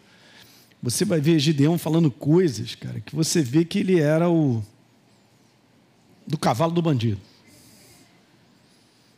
você 0.82 1.04
vai 1.04 1.20
ver 1.20 1.40
Gideão 1.40 1.78
falando 1.78 2.10
coisas, 2.10 2.76
cara, 2.76 3.00
que 3.02 3.16
você 3.16 3.42
vê 3.42 3.66
que 3.66 3.80
ele 3.80 4.00
era 4.00 4.30
o 4.30 4.64
do 6.26 6.38
cavalo 6.38 6.72
do 6.72 6.82
bandido. 6.82 7.20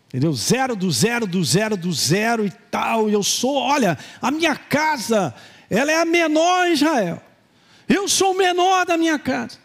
Entendeu? 0.07 0.33
Zero 0.33 0.75
do 0.75 0.91
zero 0.91 1.27
do 1.27 1.43
zero 1.43 1.77
do 1.77 1.91
zero 1.93 2.45
e 2.45 2.51
tal. 2.69 3.09
E 3.09 3.13
eu 3.13 3.23
sou, 3.23 3.55
olha, 3.55 3.97
a 4.21 4.31
minha 4.31 4.55
casa, 4.55 5.33
ela 5.69 5.91
é 5.91 6.01
a 6.01 6.05
menor 6.05 6.67
Israel. 6.69 7.21
Eu 7.87 8.09
sou 8.09 8.31
o 8.31 8.37
menor 8.37 8.85
da 8.85 8.97
minha 8.97 9.19
casa. 9.19 9.57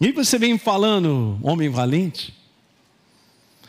E 0.00 0.12
você 0.12 0.38
vem 0.38 0.56
falando, 0.58 1.38
homem 1.42 1.68
valente. 1.68 2.34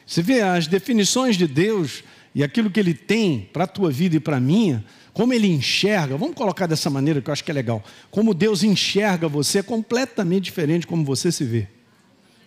Você 0.06 0.22
vê 0.22 0.42
as 0.42 0.68
definições 0.68 1.36
de 1.36 1.48
Deus 1.48 2.04
e 2.34 2.44
aquilo 2.44 2.70
que 2.70 2.80
Ele 2.80 2.94
tem 2.94 3.50
para 3.52 3.64
a 3.64 3.68
tua 3.68 3.92
vida 3.92 4.16
e 4.16 4.20
para 4.20 4.38
a 4.38 4.42
minha, 4.42 4.86
como 5.14 5.34
Ele 5.34 5.48
enxerga, 5.48 6.16
vamos 6.18 6.36
colocar 6.36 6.68
dessa 6.68 6.90
maneira 6.90 7.22
que 7.22 7.30
eu 7.30 7.34
acho 7.34 7.44
que 7.44 7.52
é 7.52 7.54
legal. 7.54 7.84
Como 8.10 8.34
Deus 8.34 8.64
enxerga 8.64 9.28
você 9.28 9.60
é 9.60 9.64
completamente 9.64 10.44
diferente 10.44 10.88
como 10.88 11.04
você 11.04 11.32
se 11.32 11.44
vê. 11.44 11.68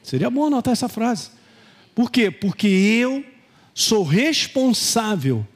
Seria 0.03 0.31
bom 0.31 0.47
anotar 0.47 0.73
essa 0.73 0.89
frase. 0.89 1.31
Por 1.95 2.11
quê? 2.11 2.31
Porque 2.31 2.67
eu 2.67 3.25
sou 3.75 4.03
responsável 4.03 5.47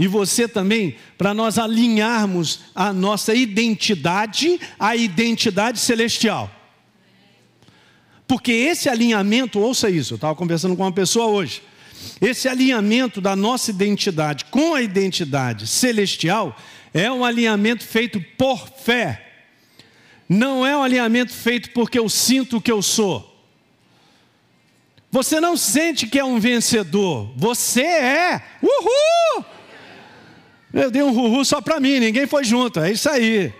e 0.00 0.06
você 0.06 0.48
também, 0.48 0.96
para 1.18 1.34
nós 1.34 1.58
alinharmos 1.58 2.60
a 2.74 2.90
nossa 2.90 3.34
identidade 3.34 4.58
à 4.78 4.96
identidade 4.96 5.78
celestial. 5.78 6.50
Porque 8.26 8.50
esse 8.50 8.88
alinhamento, 8.88 9.58
ouça 9.58 9.90
isso, 9.90 10.14
eu 10.14 10.16
estava 10.16 10.34
conversando 10.34 10.74
com 10.74 10.84
uma 10.84 10.92
pessoa 10.92 11.26
hoje. 11.26 11.62
Esse 12.20 12.48
alinhamento 12.48 13.20
da 13.20 13.34
nossa 13.34 13.70
identidade 13.70 14.44
com 14.46 14.74
a 14.74 14.82
identidade 14.82 15.66
celestial 15.66 16.56
é 16.92 17.10
um 17.10 17.24
alinhamento 17.24 17.84
feito 17.84 18.20
por 18.36 18.68
fé. 18.68 19.26
Não 20.28 20.66
é 20.66 20.76
um 20.76 20.82
alinhamento 20.82 21.32
feito 21.32 21.70
porque 21.70 21.98
eu 21.98 22.08
sinto 22.08 22.58
o 22.58 22.60
que 22.60 22.70
eu 22.70 22.82
sou. 22.82 23.26
Você 25.10 25.40
não 25.40 25.56
sente 25.56 26.06
que 26.06 26.18
é 26.18 26.24
um 26.24 26.38
vencedor, 26.38 27.32
você 27.36 27.82
é. 27.82 28.42
Uhul! 28.62 29.44
Eu 30.72 30.90
dei 30.90 31.02
um 31.02 31.10
uhul 31.10 31.44
só 31.44 31.60
para 31.60 31.80
mim, 31.80 31.98
ninguém 31.98 32.26
foi 32.26 32.44
junto, 32.44 32.78
é 32.78 32.92
isso 32.92 33.10
aí. 33.10 33.52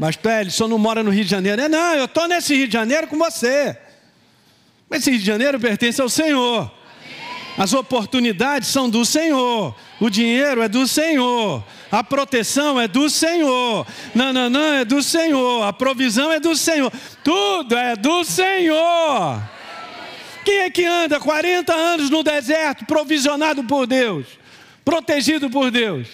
Mas, 0.00 0.16
Pélio, 0.16 0.50
só 0.50 0.66
não 0.66 0.78
mora 0.78 1.02
no 1.02 1.10
Rio 1.10 1.24
de 1.24 1.30
Janeiro. 1.30 1.60
É, 1.60 1.68
não, 1.68 1.94
eu 1.94 2.06
estou 2.06 2.26
nesse 2.26 2.54
Rio 2.56 2.66
de 2.66 2.72
Janeiro 2.72 3.06
com 3.06 3.18
você. 3.18 3.76
Mas 4.88 5.02
esse 5.02 5.10
Rio 5.10 5.20
de 5.20 5.26
Janeiro 5.26 5.60
pertence 5.60 6.00
ao 6.00 6.08
Senhor. 6.08 6.72
As 7.58 7.72
oportunidades 7.72 8.68
são 8.68 8.88
do 8.88 9.04
Senhor. 9.04 9.74
O 10.00 10.08
dinheiro 10.08 10.62
é 10.62 10.68
do 10.68 10.86
Senhor. 10.86 11.62
A 11.90 12.02
proteção 12.02 12.80
é 12.80 12.86
do 12.86 13.10
Senhor. 13.10 13.86
Nananã 14.14 14.80
é 14.80 14.84
do 14.84 15.02
Senhor. 15.02 15.64
A 15.64 15.72
provisão 15.72 16.32
é 16.32 16.40
do 16.40 16.54
Senhor. 16.56 16.92
Tudo 17.22 17.76
é 17.76 17.96
do 17.96 18.24
Senhor. 18.24 19.42
Quem 20.44 20.58
é 20.60 20.70
que 20.70 20.84
anda 20.84 21.20
40 21.20 21.72
anos 21.72 22.08
no 22.08 22.22
deserto, 22.22 22.86
provisionado 22.86 23.62
por 23.64 23.86
Deus, 23.86 24.26
protegido 24.84 25.50
por 25.50 25.70
Deus? 25.70 26.08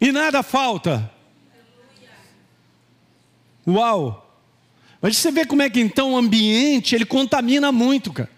E 0.00 0.12
nada 0.12 0.42
falta. 0.42 1.10
Uau! 3.66 4.20
Mas 5.00 5.16
você 5.16 5.30
vê 5.32 5.44
como 5.44 5.62
é 5.62 5.68
que 5.68 5.80
então 5.80 6.12
o 6.12 6.16
ambiente 6.16 6.94
ele 6.94 7.04
contamina 7.04 7.72
muito, 7.72 8.12
cara 8.12 8.33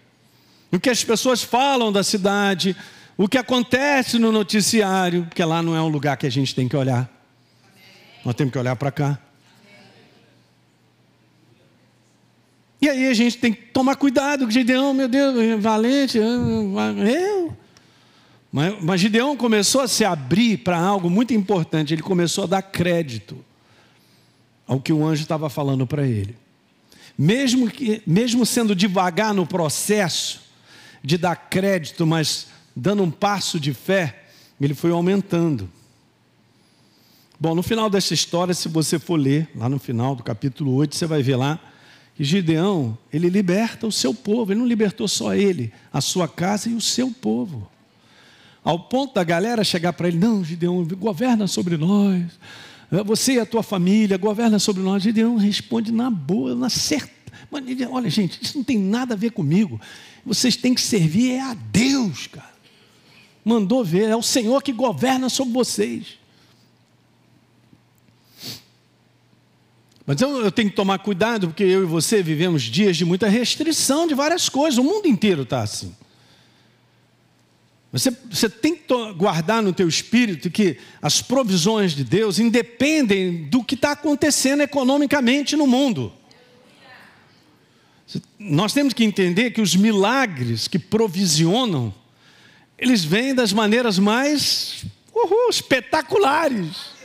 o 0.71 0.79
que 0.79 0.89
as 0.89 1.03
pessoas 1.03 1.41
falam 1.41 1.91
da 1.91 2.03
cidade, 2.03 2.75
o 3.17 3.27
que 3.27 3.37
acontece 3.37 4.19
no 4.19 4.31
noticiário, 4.31 5.25
porque 5.25 5.43
lá 5.43 5.61
não 5.61 5.75
é 5.75 5.81
um 5.81 5.87
lugar 5.87 6.17
que 6.17 6.27
a 6.27 6.31
gente 6.31 6.53
tem 6.53 6.67
que 6.67 6.75
olhar. 6.75 7.09
Nós 8.23 8.35
temos 8.35 8.51
que 8.51 8.59
olhar 8.59 8.75
para 8.75 8.91
cá. 8.91 9.19
E 12.79 12.87
aí 12.87 13.07
a 13.07 13.13
gente 13.13 13.37
tem 13.37 13.53
que 13.53 13.61
tomar 13.63 13.95
cuidado 13.95 14.49
Gideão, 14.51 14.93
meu 14.93 15.07
Deus, 15.07 15.61
valente, 15.61 16.17
eu. 16.17 17.57
Mas, 18.51 18.75
mas 18.81 19.01
Gideão 19.01 19.35
começou 19.35 19.81
a 19.81 19.87
se 19.87 20.05
abrir 20.05 20.57
para 20.57 20.77
algo 20.77 21.09
muito 21.09 21.33
importante, 21.33 21.93
ele 21.93 22.01
começou 22.01 22.43
a 22.43 22.47
dar 22.47 22.61
crédito 22.61 23.43
ao 24.67 24.79
que 24.79 24.93
o 24.93 25.05
anjo 25.05 25.21
estava 25.21 25.49
falando 25.49 25.87
para 25.87 26.05
ele. 26.05 26.35
Mesmo, 27.17 27.69
que, 27.69 28.01
mesmo 28.05 28.45
sendo 28.45 28.75
devagar 28.75 29.33
no 29.33 29.45
processo, 29.45 30.46
de 31.03 31.17
dar 31.17 31.35
crédito, 31.35 32.05
mas 32.05 32.47
dando 32.75 33.03
um 33.03 33.11
passo 33.11 33.59
de 33.59 33.73
fé, 33.73 34.23
ele 34.59 34.73
foi 34.73 34.91
aumentando. 34.91 35.69
Bom, 37.39 37.53
no 37.53 37.61
final 37.61 37.89
dessa 37.89 38.13
história, 38.13 38.53
se 38.53 38.67
você 38.67 38.97
for 38.97 39.15
ler, 39.15 39.49
lá 39.55 39.69
no 39.69 39.77
final 39.77 40.15
do 40.15 40.23
capítulo 40.23 40.73
8, 40.73 40.95
você 40.95 41.05
vai 41.05 41.21
ver 41.21 41.35
lá 41.35 41.59
que 42.15 42.23
Gideão, 42.23 42.97
ele 43.13 43.29
liberta 43.29 43.85
o 43.85 43.91
seu 43.91 44.11
povo, 44.11 44.51
ele 44.51 44.59
não 44.59 44.67
libertou 44.67 45.07
só 45.07 45.35
ele, 45.35 45.71
a 45.93 46.01
sua 46.01 46.27
casa 46.27 46.67
e 46.67 46.73
o 46.73 46.81
seu 46.81 47.11
povo. 47.11 47.69
Ao 48.63 48.79
ponto 48.79 49.13
da 49.13 49.23
galera 49.23 49.63
chegar 49.63 49.93
para 49.93 50.07
ele: 50.07 50.17
Não, 50.17 50.43
Gideão, 50.43 50.83
governa 50.83 51.45
sobre 51.45 51.77
nós, 51.77 52.23
você 53.05 53.33
e 53.33 53.39
a 53.39 53.45
tua 53.45 53.61
família, 53.61 54.17
governa 54.17 54.57
sobre 54.59 54.81
nós. 54.81 55.03
Gideão 55.03 55.37
responde 55.37 55.91
na 55.91 56.09
boa, 56.09 56.55
na 56.55 56.69
certa. 57.51 57.89
Olha, 57.89 58.09
gente, 58.09 58.39
isso 58.41 58.57
não 58.57 58.63
tem 58.63 58.77
nada 58.77 59.13
a 59.13 59.17
ver 59.17 59.31
comigo 59.31 59.79
vocês 60.27 60.57
têm 60.57 60.73
que 60.73 60.81
servir 60.81 61.31
é 61.31 61.41
a 61.41 61.53
Deus, 61.53 62.27
cara. 62.27 62.57
Mandou 63.45 63.83
ver, 63.83 64.09
é 64.09 64.15
o 64.15 64.21
Senhor 64.21 64.61
que 64.61 64.73
governa 64.73 65.29
sobre 65.29 65.53
vocês. 65.53 66.19
Mas 70.05 70.21
eu, 70.21 70.43
eu, 70.43 70.51
tenho 70.51 70.69
que 70.69 70.75
tomar 70.75 70.99
cuidado, 70.99 71.47
porque 71.47 71.63
eu 71.63 71.83
e 71.83 71.85
você 71.85 72.21
vivemos 72.21 72.63
dias 72.63 72.97
de 72.97 73.05
muita 73.05 73.29
restrição 73.29 74.05
de 74.05 74.13
várias 74.13 74.49
coisas, 74.49 74.77
o 74.77 74.83
mundo 74.83 75.07
inteiro 75.07 75.43
está 75.43 75.61
assim. 75.61 75.95
Você, 77.91 78.11
você 78.29 78.49
tem 78.49 78.75
que 78.75 78.83
guardar 79.13 79.63
no 79.63 79.71
teu 79.71 79.87
espírito 79.87 80.51
que 80.51 80.77
as 81.01 81.21
provisões 81.21 81.93
de 81.93 82.03
Deus 82.03 82.37
independem 82.37 83.45
do 83.45 83.63
que 83.63 83.75
está 83.75 83.93
acontecendo 83.93 84.61
economicamente 84.61 85.55
no 85.55 85.65
mundo. 85.65 86.11
Nós 88.39 88.73
temos 88.73 88.93
que 88.93 89.03
entender 89.03 89.51
que 89.51 89.61
os 89.61 89.75
milagres 89.75 90.67
que 90.67 90.79
provisionam, 90.79 91.93
eles 92.77 93.03
vêm 93.03 93.35
das 93.35 93.51
maneiras 93.51 93.99
mais 93.99 94.85
uhul, 95.13 95.49
espetaculares. 95.49 96.97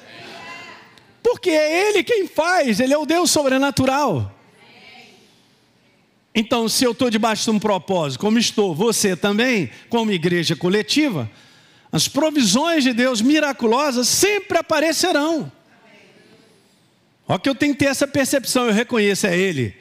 Porque 1.23 1.51
é 1.51 1.89
Ele 1.89 2.05
quem 2.05 2.27
faz, 2.27 2.79
Ele 2.79 2.93
é 2.93 2.99
o 2.99 3.07
Deus 3.07 3.31
sobrenatural. 3.31 4.39
Então, 6.35 6.69
se 6.69 6.85
eu 6.85 6.93
estou 6.93 7.11
debaixo 7.11 7.45
de 7.45 7.51
um 7.51 7.59
propósito, 7.59 8.21
como 8.21 8.39
estou, 8.39 8.75
você 8.75 9.15
também, 9.15 9.71
como 9.91 10.11
igreja 10.11 10.57
coletiva, 10.57 11.31
as 11.91 12.09
provisões 12.09 12.85
de 12.85 12.95
Deus 12.95 13.21
miraculosas 13.21 14.09
sempre 14.09 14.57
aparecerão. 14.57 15.53
Olha 17.29 17.39
que 17.39 17.49
eu 17.49 17.55
tenho 17.55 17.75
que 17.75 17.81
ter 17.81 17.91
essa 17.91 18.07
percepção, 18.07 18.67
eu 18.67 18.73
reconheço, 18.73 19.27
é 19.27 19.37
Ele. 19.37 19.77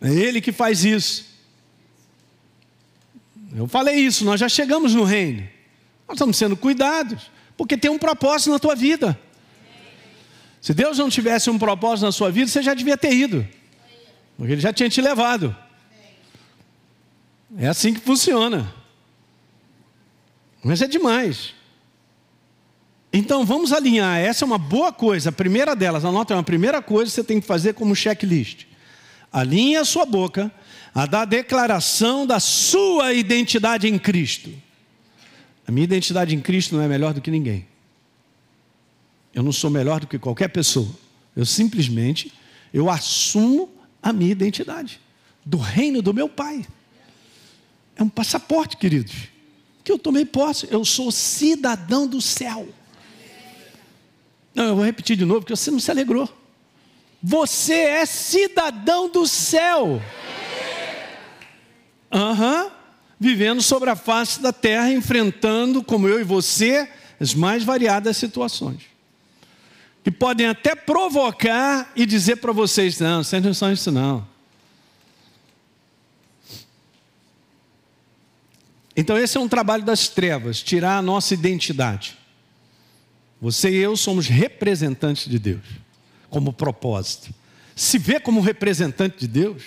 É 0.00 0.10
Ele 0.10 0.40
que 0.40 0.52
faz 0.52 0.84
isso. 0.84 1.24
Eu 3.54 3.66
falei 3.66 3.96
isso, 3.96 4.24
nós 4.24 4.38
já 4.38 4.48
chegamos 4.48 4.94
no 4.94 5.04
reino. 5.04 5.48
Nós 6.06 6.16
estamos 6.16 6.36
sendo 6.36 6.56
cuidados, 6.56 7.30
porque 7.56 7.76
tem 7.76 7.90
um 7.90 7.98
propósito 7.98 8.50
na 8.50 8.58
tua 8.58 8.74
vida. 8.74 9.18
Se 10.60 10.74
Deus 10.74 10.98
não 10.98 11.08
tivesse 11.08 11.48
um 11.48 11.58
propósito 11.58 12.04
na 12.04 12.12
sua 12.12 12.30
vida, 12.30 12.50
você 12.50 12.62
já 12.62 12.74
devia 12.74 12.96
ter 12.96 13.12
ido, 13.12 13.46
porque 14.36 14.52
Ele 14.52 14.60
já 14.60 14.72
tinha 14.72 14.88
te 14.90 15.00
levado. 15.00 15.56
É 17.56 17.68
assim 17.68 17.94
que 17.94 18.00
funciona. 18.00 18.72
Mas 20.62 20.82
é 20.82 20.86
demais. 20.86 21.54
Então 23.12 23.46
vamos 23.46 23.72
alinhar. 23.72 24.18
Essa 24.18 24.44
é 24.44 24.46
uma 24.46 24.58
boa 24.58 24.92
coisa. 24.92 25.30
A 25.30 25.32
primeira 25.32 25.74
delas, 25.74 26.04
anota, 26.04 26.34
é 26.34 26.36
uma 26.36 26.42
primeira 26.42 26.82
coisa 26.82 27.10
que 27.10 27.14
você 27.14 27.24
tem 27.24 27.40
que 27.40 27.46
fazer 27.46 27.72
como 27.72 27.96
checklist 27.96 28.66
alinhe 29.36 29.76
a 29.76 29.84
sua 29.84 30.06
boca 30.06 30.50
a 30.94 31.04
dar 31.04 31.26
declaração 31.26 32.26
da 32.26 32.40
sua 32.40 33.12
identidade 33.12 33.86
em 33.86 33.98
Cristo. 33.98 34.50
A 35.68 35.70
minha 35.70 35.84
identidade 35.84 36.34
em 36.34 36.40
Cristo 36.40 36.74
não 36.74 36.82
é 36.82 36.88
melhor 36.88 37.12
do 37.12 37.20
que 37.20 37.30
ninguém. 37.30 37.66
Eu 39.34 39.42
não 39.42 39.52
sou 39.52 39.68
melhor 39.68 40.00
do 40.00 40.06
que 40.06 40.18
qualquer 40.18 40.48
pessoa. 40.48 40.88
Eu 41.36 41.44
simplesmente 41.44 42.32
eu 42.72 42.88
assumo 42.88 43.68
a 44.02 44.10
minha 44.10 44.32
identidade 44.32 44.98
do 45.44 45.58
reino 45.58 46.00
do 46.00 46.14
meu 46.14 46.30
pai. 46.30 46.66
É 47.94 48.02
um 48.02 48.08
passaporte, 48.08 48.78
queridos, 48.78 49.14
que 49.84 49.92
eu 49.92 49.98
tomei 49.98 50.24
posse. 50.24 50.66
Eu 50.70 50.82
sou 50.82 51.12
cidadão 51.12 52.06
do 52.06 52.22
céu. 52.22 52.66
Não, 54.54 54.64
eu 54.64 54.76
vou 54.76 54.84
repetir 54.84 55.14
de 55.14 55.26
novo, 55.26 55.40
porque 55.40 55.54
você 55.54 55.70
não 55.70 55.78
se 55.78 55.90
alegrou. 55.90 56.26
Você 57.28 57.74
é 57.74 58.06
cidadão 58.06 59.10
do 59.10 59.26
céu. 59.26 60.00
Aham. 62.12 62.62
Uhum. 62.62 62.70
Vivendo 63.18 63.60
sobre 63.62 63.90
a 63.90 63.96
face 63.96 64.40
da 64.40 64.52
terra, 64.52 64.92
enfrentando, 64.92 65.82
como 65.82 66.06
eu 66.06 66.20
e 66.20 66.22
você, 66.22 66.88
as 67.18 67.34
mais 67.34 67.64
variadas 67.64 68.16
situações. 68.16 68.82
Que 70.04 70.10
podem 70.12 70.46
até 70.46 70.76
provocar 70.76 71.90
e 71.96 72.06
dizer 72.06 72.36
para 72.36 72.52
vocês: 72.52 73.00
não, 73.00 73.24
vocês 73.24 73.42
não 73.42 73.54
são 73.54 73.72
isso, 73.72 73.90
não. 73.90 74.24
Então, 78.96 79.18
esse 79.18 79.36
é 79.36 79.40
um 79.40 79.48
trabalho 79.48 79.82
das 79.82 80.08
trevas 80.08 80.62
tirar 80.62 80.98
a 80.98 81.02
nossa 81.02 81.34
identidade. 81.34 82.16
Você 83.40 83.70
e 83.70 83.76
eu 83.78 83.96
somos 83.96 84.28
representantes 84.28 85.28
de 85.28 85.40
Deus, 85.40 85.85
como 86.30 86.52
propósito. 86.52 87.32
Se 87.74 87.98
vê 87.98 88.18
como 88.18 88.40
representante 88.40 89.18
de 89.18 89.26
Deus, 89.26 89.62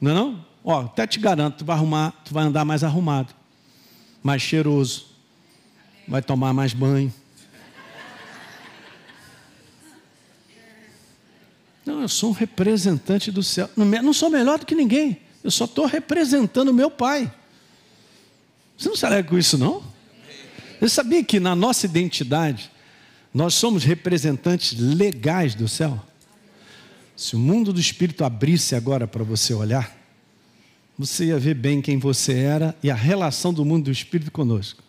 não 0.00 0.10
é 0.10 0.14
não? 0.14 0.46
Ó, 0.64 0.82
até 0.82 1.06
te 1.06 1.18
garanto, 1.18 1.58
tu 1.58 1.64
vai 1.64 1.76
arrumar, 1.76 2.10
tu 2.24 2.34
vai 2.34 2.44
andar 2.44 2.64
mais 2.64 2.82
arrumado, 2.82 3.32
mais 4.22 4.42
cheiroso, 4.42 5.06
vai 6.08 6.20
tomar 6.20 6.52
mais 6.52 6.72
banho. 6.72 7.12
Não, 11.84 12.02
eu 12.02 12.08
sou 12.08 12.30
um 12.30 12.32
representante 12.32 13.30
do 13.30 13.44
céu. 13.44 13.70
Não 13.76 14.12
sou 14.12 14.28
melhor 14.28 14.58
do 14.58 14.66
que 14.66 14.74
ninguém. 14.74 15.20
Eu 15.44 15.52
só 15.52 15.66
estou 15.66 15.86
representando 15.86 16.70
o 16.70 16.74
meu 16.74 16.90
pai. 16.90 17.32
Você 18.76 18.88
não 18.88 18.96
se 18.96 19.06
alegra 19.06 19.30
com 19.30 19.38
isso, 19.38 19.56
não? 19.56 19.82
Você 20.80 20.88
sabia 20.88 21.22
que 21.22 21.38
na 21.38 21.54
nossa 21.54 21.86
identidade 21.86 22.72
nós 23.36 23.52
somos 23.52 23.84
representantes 23.84 24.72
legais 24.78 25.54
do 25.54 25.68
céu? 25.68 26.02
Se 27.14 27.36
o 27.36 27.38
mundo 27.38 27.70
do 27.70 27.78
espírito 27.78 28.24
abrisse 28.24 28.74
agora 28.74 29.06
para 29.06 29.22
você 29.22 29.52
olhar, 29.52 29.94
você 30.98 31.26
ia 31.26 31.38
ver 31.38 31.52
bem 31.52 31.82
quem 31.82 31.98
você 31.98 32.32
era 32.32 32.74
e 32.82 32.90
a 32.90 32.94
relação 32.94 33.52
do 33.52 33.62
mundo 33.62 33.84
do 33.84 33.90
espírito 33.90 34.30
conosco. 34.30 34.82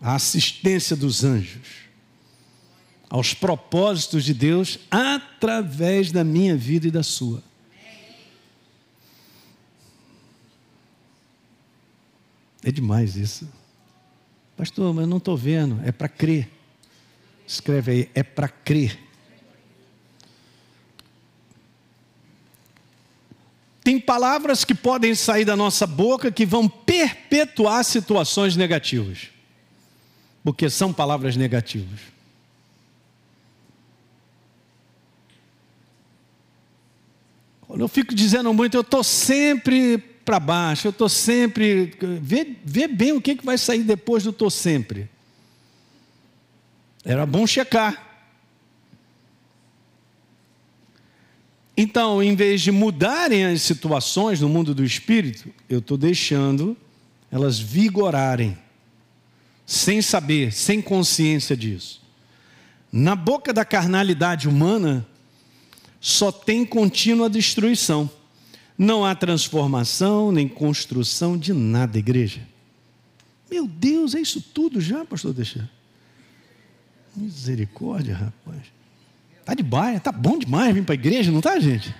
A 0.00 0.14
assistência 0.14 0.94
dos 0.94 1.24
anjos 1.24 1.80
aos 3.08 3.34
propósitos 3.34 4.24
de 4.24 4.32
Deus 4.32 4.78
através 4.88 6.12
da 6.12 6.22
minha 6.22 6.56
vida 6.56 6.86
e 6.86 6.92
da 6.92 7.02
sua. 7.02 7.49
É 12.62 12.70
demais 12.70 13.16
isso. 13.16 13.48
Pastor, 14.56 14.92
mas 14.92 15.02
eu 15.02 15.08
não 15.08 15.16
estou 15.16 15.36
vendo. 15.36 15.80
É 15.84 15.92
para 15.92 16.08
crer. 16.08 16.48
Escreve 17.46 17.90
aí, 17.90 18.10
é 18.14 18.22
para 18.22 18.48
crer. 18.48 18.98
Tem 23.82 23.98
palavras 23.98 24.64
que 24.64 24.74
podem 24.74 25.14
sair 25.14 25.44
da 25.44 25.56
nossa 25.56 25.86
boca 25.86 26.30
que 26.30 26.44
vão 26.44 26.68
perpetuar 26.68 27.82
situações 27.84 28.54
negativas. 28.54 29.30
Porque 30.44 30.68
são 30.68 30.92
palavras 30.92 31.36
negativas. 31.36 32.00
Eu 37.68 37.88
fico 37.88 38.14
dizendo 38.14 38.52
muito, 38.52 38.76
eu 38.76 38.80
estou 38.80 39.02
sempre 39.02 40.09
para 40.24 40.38
baixo, 40.38 40.86
eu 40.86 40.90
estou 40.90 41.08
sempre. 41.08 41.94
Vê, 42.20 42.56
vê 42.64 42.86
bem 42.86 43.12
o 43.12 43.20
que, 43.20 43.36
que 43.36 43.44
vai 43.44 43.58
sair 43.58 43.82
depois 43.82 44.24
do 44.24 44.30
estou 44.30 44.50
sempre. 44.50 45.08
Era 47.04 47.24
bom 47.24 47.46
checar. 47.46 48.08
Então, 51.76 52.22
em 52.22 52.34
vez 52.34 52.60
de 52.60 52.70
mudarem 52.70 53.46
as 53.46 53.62
situações 53.62 54.40
no 54.40 54.48
mundo 54.48 54.74
do 54.74 54.84
espírito, 54.84 55.48
eu 55.68 55.78
estou 55.78 55.96
deixando 55.96 56.76
elas 57.30 57.58
vigorarem, 57.58 58.58
sem 59.64 60.02
saber, 60.02 60.52
sem 60.52 60.82
consciência 60.82 61.56
disso. 61.56 62.02
Na 62.92 63.16
boca 63.16 63.52
da 63.52 63.64
carnalidade 63.64 64.48
humana, 64.48 65.06
só 66.00 66.32
tem 66.32 66.66
contínua 66.66 67.30
destruição. 67.30 68.10
Não 68.80 69.04
há 69.04 69.14
transformação 69.14 70.32
nem 70.32 70.48
construção 70.48 71.36
de 71.36 71.52
nada, 71.52 71.98
igreja. 71.98 72.40
Meu 73.50 73.68
Deus, 73.68 74.14
é 74.14 74.20
isso 74.20 74.40
tudo 74.40 74.80
já, 74.80 75.04
pastor 75.04 75.34
Deixar? 75.34 75.68
Misericórdia, 77.14 78.14
rapaz. 78.14 78.62
Tá 79.44 79.52
de 79.52 79.62
baia, 79.62 80.00
tá 80.00 80.10
bom 80.10 80.38
demais 80.38 80.74
vir 80.74 80.82
para 80.82 80.94
a 80.94 80.96
igreja, 80.96 81.30
não 81.30 81.42
tá, 81.42 81.60
gente? 81.60 81.94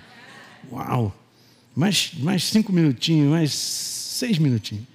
Uau! 0.72 1.14
Mais, 1.76 2.12
mais 2.14 2.44
cinco 2.44 2.72
minutinhos, 2.72 3.28
mais 3.28 3.52
seis 3.52 4.38
minutinhos. 4.38 4.86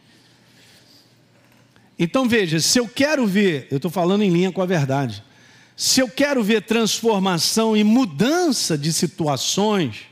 Então 1.99 2.27
veja, 2.27 2.59
se 2.59 2.79
eu 2.79 2.87
quero 2.87 3.27
ver, 3.27 3.67
eu 3.69 3.77
estou 3.77 3.91
falando 3.91 4.23
em 4.23 4.31
linha 4.31 4.51
com 4.51 4.63
a 4.63 4.65
verdade, 4.65 5.23
se 5.77 5.99
eu 5.99 6.09
quero 6.09 6.43
ver 6.43 6.63
transformação 6.63 7.77
e 7.77 7.83
mudança 7.83 8.75
de 8.75 8.91
situações, 8.91 10.07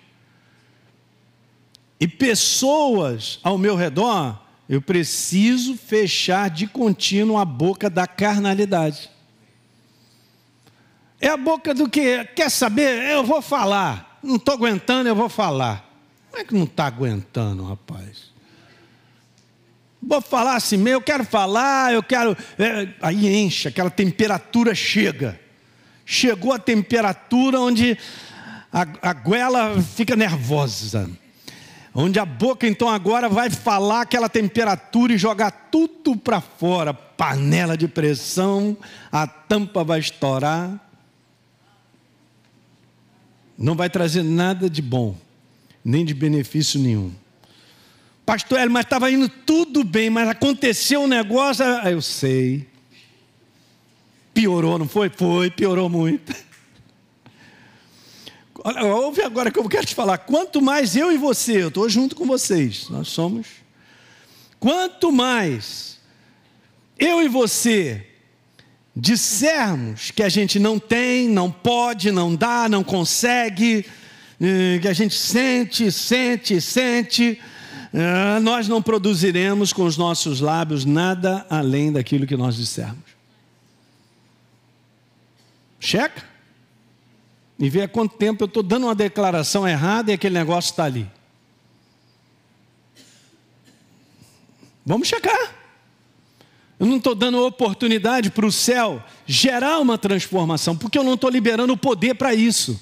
e 2.04 2.08
pessoas 2.08 3.40
ao 3.42 3.58
meu 3.58 3.78
redor, 3.78 4.38
eu 4.68 4.82
preciso 4.82 5.78
fechar 5.78 6.50
de 6.50 6.68
contínuo 6.68 7.38
a 7.38 7.46
boca 7.46 7.90
da 7.90 8.06
carnalidade. 8.06 9.10
É 11.22 11.30
a 11.30 11.38
boca 11.38 11.74
do 11.74 11.88
que? 11.88 12.26
Quer 12.36 12.52
saber? 12.52 13.10
Eu 13.10 13.24
vou 13.24 13.42
falar. 13.42 14.20
Não 14.22 14.36
estou 14.36 14.54
aguentando, 14.54 15.08
eu 15.08 15.16
vou 15.16 15.30
falar. 15.30 15.90
Como 16.30 16.42
é 16.42 16.46
que 16.46 16.54
não 16.54 16.66
está 16.66 16.88
aguentando, 16.88 17.64
rapaz? 17.64 18.34
Vou 20.02 20.20
falar 20.20 20.58
assim, 20.58 20.86
eu 20.86 21.02
quero 21.02 21.24
falar, 21.24 21.94
eu 21.94 22.04
quero. 22.04 22.36
É, 22.60 22.90
aí 23.02 23.34
enche, 23.34 23.70
aquela 23.70 23.90
temperatura 23.90 24.76
chega. 24.76 25.40
Chegou 26.06 26.52
a 26.52 26.60
temperatura 26.60 27.62
onde 27.62 27.98
a, 28.74 28.86
a 29.02 29.14
goela 29.14 29.82
fica 29.82 30.18
nervosa 30.18 31.10
onde 31.94 32.20
a 32.20 32.26
boca 32.26 32.68
então 32.68 32.90
agora 32.90 33.30
vai 33.30 33.50
falar 33.50 34.02
aquela 34.02 34.28
temperatura 34.28 35.14
e 35.14 35.18
jogar 35.18 35.52
tudo 35.72 36.18
para 36.18 36.42
fora, 36.42 36.94
panela 36.94 37.78
de 37.78 37.88
pressão, 37.88 38.76
a 39.12 39.28
tampa 39.28 39.84
vai 39.84 40.00
estourar. 40.00 40.80
Não 43.58 43.76
vai 43.76 43.90
trazer 43.90 44.24
nada 44.24 44.70
de 44.70 44.82
bom, 44.82 45.16
nem 45.86 46.04
de 46.04 46.14
benefício 46.14 46.80
nenhum. 46.80 47.14
Pastor 48.26 48.58
Hélio, 48.60 48.72
mas 48.72 48.86
estava 48.86 49.12
indo 49.12 49.28
tudo 49.28 49.84
bem, 49.84 50.10
mas 50.10 50.28
aconteceu 50.30 51.02
um 51.02 51.08
negócio, 51.08 51.64
eu 51.64 52.02
sei. 52.02 52.68
Piorou, 54.34 54.80
não 54.80 54.88
foi? 54.88 55.10
Foi, 55.10 55.52
piorou 55.52 55.90
muito. 55.90 56.34
Olha, 58.66 58.86
ouve 58.86 59.22
agora 59.22 59.52
que 59.52 59.60
eu 59.60 59.68
quero 59.68 59.86
te 59.86 59.94
falar. 59.94 60.20
Quanto 60.20 60.62
mais 60.62 60.96
eu 60.96 61.12
e 61.12 61.18
você, 61.18 61.64
eu 61.64 61.68
estou 61.68 61.90
junto 61.90 62.16
com 62.16 62.26
vocês, 62.26 62.88
nós 62.90 63.10
somos. 63.10 63.48
Quanto 64.58 65.12
mais 65.12 66.00
eu 66.98 67.22
e 67.22 67.28
você 67.28 68.08
dissermos 68.96 70.12
que 70.12 70.24
a 70.24 70.30
gente 70.30 70.60
não 70.60 70.80
tem, 70.80 71.28
não 71.28 71.52
pode, 71.52 72.10
não 72.10 72.34
dá, 72.34 72.70
não 72.70 72.84
consegue, 72.84 73.86
eh, 74.40 74.80
que 74.82 74.88
a 74.88 74.94
gente 74.94 75.16
sente, 75.16 75.92
sente, 75.92 76.62
sente, 76.62 77.42
eh, 77.94 78.40
nós 78.40 78.70
não 78.70 78.82
produziremos 78.82 79.74
com 79.74 79.84
os 79.84 79.98
nossos 79.98 80.40
lábios 80.40 80.86
nada 80.86 81.46
além 81.50 81.92
daquilo 81.92 82.26
que 82.26 82.38
nós 82.38 82.56
dissermos. 82.56 83.12
Checa? 85.82 86.33
E 87.64 87.70
ver 87.70 87.84
há 87.84 87.88
quanto 87.88 88.18
tempo 88.18 88.44
eu 88.44 88.46
estou 88.46 88.62
dando 88.62 88.88
uma 88.88 88.94
declaração 88.94 89.66
errada 89.66 90.12
e 90.12 90.16
aquele 90.16 90.38
negócio 90.38 90.72
está 90.72 90.84
ali. 90.84 91.10
Vamos 94.86 95.08
checar. 95.08 95.56
Eu 96.78 96.86
não 96.86 96.98
estou 96.98 97.16
dando 97.16 97.42
oportunidade 97.42 98.32
para 98.32 98.46
o 98.46 98.52
céu 98.52 99.02
gerar 99.26 99.80
uma 99.80 99.98
transformação, 99.98 100.76
porque 100.76 100.98
eu 100.98 101.06
não 101.06 101.14
estou 101.14 101.30
liberando 101.30 101.72
o 101.72 101.78
poder 101.78 102.16
para 102.16 102.34
isso. 102.36 102.78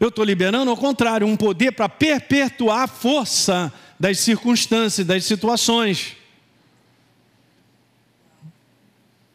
Eu 0.00 0.08
estou 0.08 0.24
liberando, 0.24 0.68
ao 0.68 0.76
contrário, 0.76 1.24
um 1.24 1.36
poder 1.36 1.70
para 1.70 1.88
perpetuar 1.88 2.82
a 2.82 2.88
força 2.88 3.72
das 4.00 4.18
circunstâncias, 4.18 5.06
das 5.06 5.24
situações. 5.24 6.16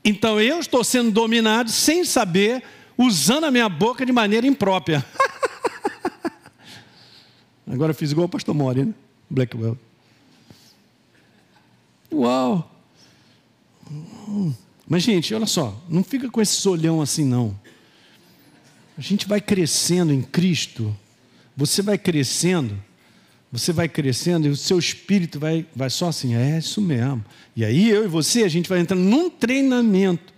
Então 0.03 0.41
eu 0.41 0.59
estou 0.59 0.83
sendo 0.83 1.09
dominado 1.09 1.71
sem 1.71 2.03
saber, 2.03 2.61
usando 2.99 3.45
a 3.45 3.51
minha 3.51 3.69
boca 3.69 4.05
de 4.05 4.11
maneira 4.11 4.45
imprópria. 4.45 5.05
Agora 7.65 7.93
fiz 7.93 8.11
igual 8.11 8.25
o 8.25 8.29
pastor 8.29 8.53
Mori, 8.53 8.83
né? 8.83 8.93
Blackwell. 9.29 9.77
Uau! 12.11 12.69
Mas, 14.87 15.03
gente, 15.03 15.33
olha 15.33 15.45
só, 15.45 15.81
não 15.87 16.03
fica 16.03 16.29
com 16.29 16.41
esse 16.41 16.67
olhão 16.67 17.01
assim, 17.01 17.23
não. 17.23 17.57
A 18.97 19.01
gente 19.01 19.27
vai 19.27 19.39
crescendo 19.39 20.11
em 20.11 20.21
Cristo, 20.21 20.93
você 21.55 21.81
vai 21.81 21.97
crescendo, 21.97 22.77
você 23.49 23.71
vai 23.71 23.87
crescendo 23.87 24.47
e 24.47 24.49
o 24.49 24.57
seu 24.57 24.77
espírito 24.77 25.39
vai, 25.39 25.65
vai 25.73 25.89
só 25.89 26.09
assim, 26.09 26.35
é 26.35 26.57
isso 26.57 26.81
mesmo. 26.81 27.23
E 27.55 27.63
aí 27.63 27.89
eu 27.89 28.03
e 28.03 28.07
você, 28.07 28.43
a 28.43 28.49
gente 28.49 28.67
vai 28.67 28.79
entrando 28.79 29.01
num 29.01 29.29
treinamento 29.29 30.33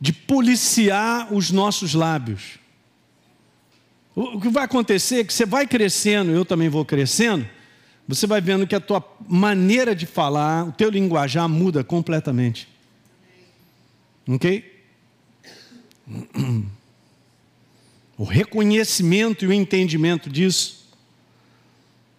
de 0.00 0.12
policiar 0.12 1.32
os 1.32 1.50
nossos 1.50 1.94
lábios. 1.94 2.58
O 4.14 4.40
que 4.40 4.48
vai 4.48 4.64
acontecer 4.64 5.20
é 5.20 5.24
que 5.24 5.32
você 5.32 5.44
vai 5.44 5.66
crescendo, 5.66 6.30
eu 6.30 6.44
também 6.44 6.68
vou 6.68 6.84
crescendo, 6.84 7.46
você 8.08 8.26
vai 8.26 8.40
vendo 8.40 8.66
que 8.66 8.74
a 8.74 8.80
tua 8.80 9.04
maneira 9.28 9.94
de 9.94 10.06
falar, 10.06 10.68
o 10.68 10.72
teu 10.72 10.88
linguajar 10.88 11.48
muda 11.48 11.82
completamente. 11.82 12.68
Ok? 14.28 14.84
O 18.16 18.24
reconhecimento 18.24 19.44
e 19.44 19.48
o 19.48 19.52
entendimento 19.52 20.30
disso. 20.30 20.86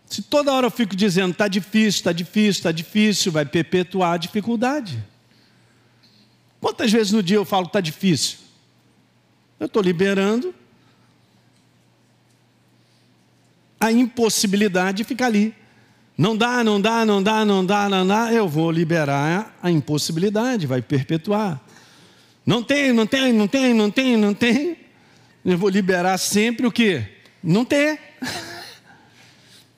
Se 0.06 0.22
toda 0.22 0.54
hora 0.54 0.68
eu 0.68 0.72
fico 0.72 0.96
dizendo, 0.96 1.32
está 1.32 1.48
difícil, 1.48 2.00
está 2.00 2.12
difícil, 2.12 2.50
está 2.50 2.72
difícil, 2.72 3.32
vai 3.32 3.46
perpetuar 3.46 4.14
a 4.14 4.18
dificuldade. 4.18 5.04
Quantas 6.60 6.92
vezes 6.92 7.12
no 7.12 7.22
dia 7.22 7.38
eu 7.38 7.46
falo 7.46 7.66
que 7.66 7.70
está 7.70 7.82
difícil? 7.82 8.40
Eu 9.60 9.68
estou 9.68 9.82
liberando 9.82 10.54
a 13.80 13.92
impossibilidade 13.92 14.98
de 14.98 15.04
ficar 15.04 15.28
ali. 15.28 15.54
Não 16.18 16.36
dá, 16.36 16.64
não 16.64 16.82
dá, 16.82 17.06
não 17.06 17.22
dá, 17.22 17.46
não 17.46 17.66
dá, 17.66 17.88
não 17.88 18.08
dá. 18.08 18.34
Eu 18.34 18.48
vou 18.48 18.72
liberar 18.72 19.56
a 19.62 19.70
impossibilidade, 19.70 20.66
vai 20.66 20.82
perpetuar. 20.82 21.62
Não 22.46 22.64
tem, 22.64 22.92
não 22.92 23.06
tem, 23.06 23.32
não 23.32 23.48
tem, 23.48 23.74
não 23.74 23.92
tem, 23.92 24.18
não 24.18 24.34
tem. 24.34 24.78
Eu 25.46 25.58
vou 25.58 25.70
liberar 25.70 26.18
sempre 26.18 26.66
o 26.66 26.72
que? 26.72 27.04
Não 27.44 27.64
tem. 27.64 28.00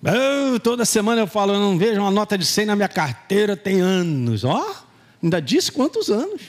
Eu, 0.02 0.58
toda 0.62 0.86
semana 0.86 1.20
eu 1.20 1.28
falo, 1.28 1.54
eu 1.54 1.60
não 1.60 1.78
vejo 1.78 2.00
uma 2.00 2.10
nota 2.10 2.38
de 2.38 2.46
100 2.46 2.68
na 2.68 2.76
minha 2.78 2.88
carteira, 2.88 3.58
tem 3.58 3.82
anos. 3.82 4.46
Ó, 4.46 4.56
oh, 4.58 4.76
ainda 5.22 5.42
disse 5.42 5.70
quantos 5.70 6.10
anos. 6.10 6.42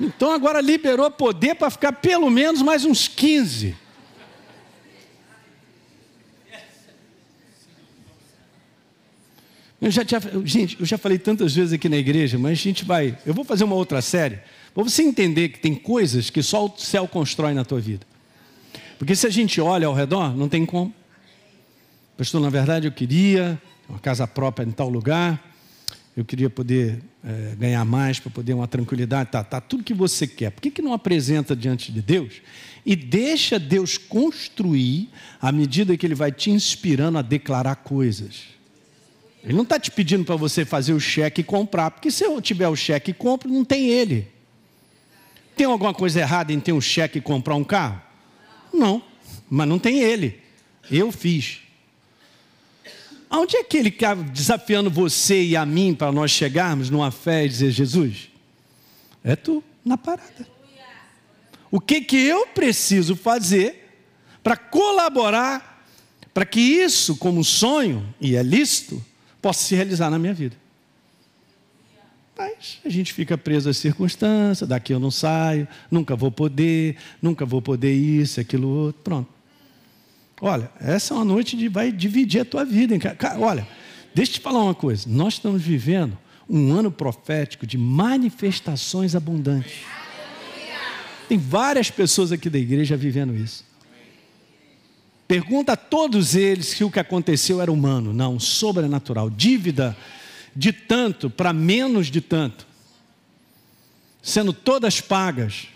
Então 0.00 0.30
agora 0.30 0.60
liberou 0.60 1.10
poder 1.10 1.54
para 1.54 1.70
ficar 1.70 1.92
pelo 1.92 2.30
menos 2.30 2.60
mais 2.62 2.84
uns 2.84 3.08
15. 3.08 3.74
Eu 9.80 9.90
já 9.90 10.04
tinha, 10.04 10.20
gente, 10.44 10.78
eu 10.80 10.86
já 10.86 10.96
falei 10.96 11.18
tantas 11.18 11.54
vezes 11.54 11.72
aqui 11.72 11.88
na 11.88 11.96
igreja, 11.96 12.38
mas 12.38 12.52
a 12.52 12.62
gente 12.62 12.84
vai. 12.84 13.16
Eu 13.26 13.34
vou 13.34 13.44
fazer 13.44 13.64
uma 13.64 13.74
outra 13.74 14.00
série, 14.00 14.40
para 14.74 14.82
você 14.82 15.02
entender 15.02 15.50
que 15.50 15.58
tem 15.58 15.74
coisas 15.74 16.30
que 16.30 16.42
só 16.42 16.66
o 16.66 16.78
céu 16.78 17.06
constrói 17.06 17.54
na 17.54 17.64
tua 17.64 17.80
vida. 17.80 18.06
Porque 18.98 19.14
se 19.14 19.26
a 19.26 19.30
gente 19.30 19.60
olha 19.60 19.86
ao 19.86 19.94
redor, 19.94 20.36
não 20.36 20.48
tem 20.48 20.64
como. 20.64 20.92
Pastor, 22.16 22.40
na 22.40 22.48
verdade 22.48 22.86
eu 22.86 22.92
queria 22.92 23.60
uma 23.88 23.98
casa 23.98 24.26
própria 24.26 24.64
em 24.64 24.70
tal 24.70 24.88
lugar, 24.88 25.42
eu 26.16 26.24
queria 26.24 26.48
poder 26.48 27.02
é, 27.22 27.54
ganhar 27.56 27.84
mais 27.84 28.18
para 28.18 28.30
poder 28.30 28.54
uma 28.54 28.66
tranquilidade, 28.66 29.30
tá, 29.30 29.44
tá, 29.44 29.60
tudo 29.60 29.84
que 29.84 29.92
você 29.92 30.26
quer. 30.26 30.50
Por 30.50 30.62
que, 30.62 30.70
que 30.70 30.80
não 30.80 30.94
apresenta 30.94 31.54
diante 31.54 31.92
de 31.92 32.00
Deus 32.00 32.40
e 32.86 32.96
deixa 32.96 33.58
Deus 33.58 33.98
construir 33.98 35.10
à 35.40 35.52
medida 35.52 35.94
que 35.94 36.06
Ele 36.06 36.14
vai 36.14 36.32
te 36.32 36.50
inspirando 36.50 37.18
a 37.18 37.22
declarar 37.22 37.76
coisas? 37.76 38.44
Ele 39.44 39.52
não 39.52 39.62
está 39.62 39.78
te 39.78 39.90
pedindo 39.90 40.24
para 40.24 40.36
você 40.36 40.64
fazer 40.64 40.94
o 40.94 40.98
cheque 40.98 41.42
e 41.42 41.44
comprar, 41.44 41.90
porque 41.90 42.10
se 42.10 42.24
eu 42.24 42.40
tiver 42.40 42.68
o 42.68 42.74
cheque 42.74 43.10
e 43.10 43.14
compro, 43.14 43.50
não 43.50 43.64
tem 43.64 43.90
ele. 43.90 44.26
Tem 45.54 45.66
alguma 45.66 45.92
coisa 45.92 46.20
errada 46.20 46.52
em 46.52 46.58
ter 46.58 46.72
um 46.72 46.80
cheque 46.80 47.18
e 47.18 47.22
comprar 47.22 47.54
um 47.54 47.62
carro? 47.62 48.00
Não, 48.72 49.02
mas 49.48 49.68
não 49.68 49.78
tem 49.78 50.00
ele. 50.00 50.40
Eu 50.90 51.12
fiz. 51.12 51.60
Aonde 53.28 53.56
é 53.56 53.64
que 53.64 53.76
ele 53.76 53.88
está 53.88 54.14
desafiando 54.14 54.90
você 54.90 55.42
e 55.42 55.56
a 55.56 55.66
mim 55.66 55.94
para 55.94 56.12
nós 56.12 56.30
chegarmos 56.30 56.90
numa 56.90 57.10
fé 57.10 57.44
e 57.44 57.48
dizer 57.48 57.70
Jesus? 57.70 58.28
É 59.24 59.34
tu, 59.34 59.62
na 59.84 59.98
parada. 59.98 60.46
O 61.70 61.80
que, 61.80 62.00
que 62.00 62.16
eu 62.16 62.46
preciso 62.48 63.16
fazer 63.16 64.04
para 64.42 64.56
colaborar 64.56 65.76
para 66.36 66.44
que 66.44 66.60
isso, 66.60 67.16
como 67.16 67.42
sonho, 67.42 68.14
e 68.20 68.36
é 68.36 68.42
lícito, 68.42 69.02
possa 69.40 69.64
se 69.64 69.74
realizar 69.74 70.10
na 70.10 70.18
minha 70.18 70.34
vida. 70.34 70.54
Mas 72.36 72.78
a 72.84 72.90
gente 72.90 73.14
fica 73.14 73.38
preso 73.38 73.70
às 73.70 73.78
circunstâncias, 73.78 74.68
daqui 74.68 74.92
eu 74.92 75.00
não 75.00 75.10
saio, 75.10 75.66
nunca 75.90 76.14
vou 76.14 76.30
poder, 76.30 76.96
nunca 77.22 77.46
vou 77.46 77.62
poder 77.62 77.94
isso, 77.94 78.38
aquilo 78.38 78.68
outro, 78.68 79.00
pronto. 79.02 79.35
Olha, 80.40 80.70
essa 80.80 81.14
é 81.14 81.16
uma 81.16 81.24
noite 81.24 81.56
que 81.56 81.68
vai 81.68 81.90
dividir 81.90 82.40
a 82.40 82.44
tua 82.44 82.64
vida. 82.64 82.94
Hein? 82.94 83.00
Olha, 83.38 83.66
deixa 84.14 84.32
eu 84.32 84.34
te 84.34 84.40
falar 84.40 84.62
uma 84.62 84.74
coisa. 84.74 85.08
Nós 85.08 85.34
estamos 85.34 85.62
vivendo 85.62 86.16
um 86.48 86.72
ano 86.72 86.90
profético 86.90 87.66
de 87.66 87.78
manifestações 87.78 89.14
abundantes. 89.14 89.80
Tem 91.28 91.38
várias 91.38 91.90
pessoas 91.90 92.30
aqui 92.30 92.48
da 92.48 92.58
igreja 92.58 92.96
vivendo 92.96 93.34
isso. 93.34 93.64
Pergunta 95.26 95.72
a 95.72 95.76
todos 95.76 96.36
eles 96.36 96.66
se 96.66 96.84
o 96.84 96.90
que 96.90 97.00
aconteceu 97.00 97.60
era 97.60 97.72
humano. 97.72 98.12
Não, 98.12 98.38
sobrenatural. 98.38 99.28
Dívida 99.28 99.96
de 100.54 100.72
tanto 100.72 101.28
para 101.28 101.52
menos 101.52 102.08
de 102.08 102.20
tanto. 102.20 102.66
Sendo 104.22 104.52
todas 104.52 105.00
pagas. 105.00 105.66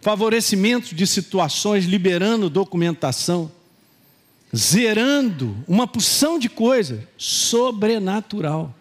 Favorecimento 0.00 0.96
de 0.96 1.06
situações, 1.06 1.84
liberando 1.84 2.50
documentação. 2.50 3.52
Zerando 4.54 5.56
uma 5.66 5.86
porção 5.86 6.38
de 6.38 6.48
coisas. 6.48 7.00
Sobrenatural. 7.16 8.74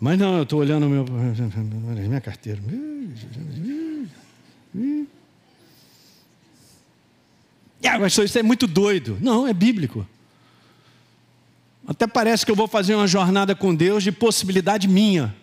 Mas 0.00 0.18
não, 0.18 0.38
eu 0.38 0.44
estou 0.44 0.60
olhando 0.60 0.88
meu, 0.88 1.04
minha 1.04 2.20
carteira. 2.20 2.60
Ah, 7.84 7.98
mas 7.98 8.16
isso 8.16 8.38
é 8.38 8.42
muito 8.42 8.66
doido. 8.66 9.18
Não, 9.20 9.46
é 9.46 9.52
bíblico. 9.52 10.06
Até 11.86 12.06
parece 12.06 12.46
que 12.46 12.52
eu 12.52 12.56
vou 12.56 12.68
fazer 12.68 12.94
uma 12.94 13.06
jornada 13.06 13.54
com 13.54 13.74
Deus 13.74 14.02
de 14.02 14.12
possibilidade 14.12 14.86
minha. 14.86 15.34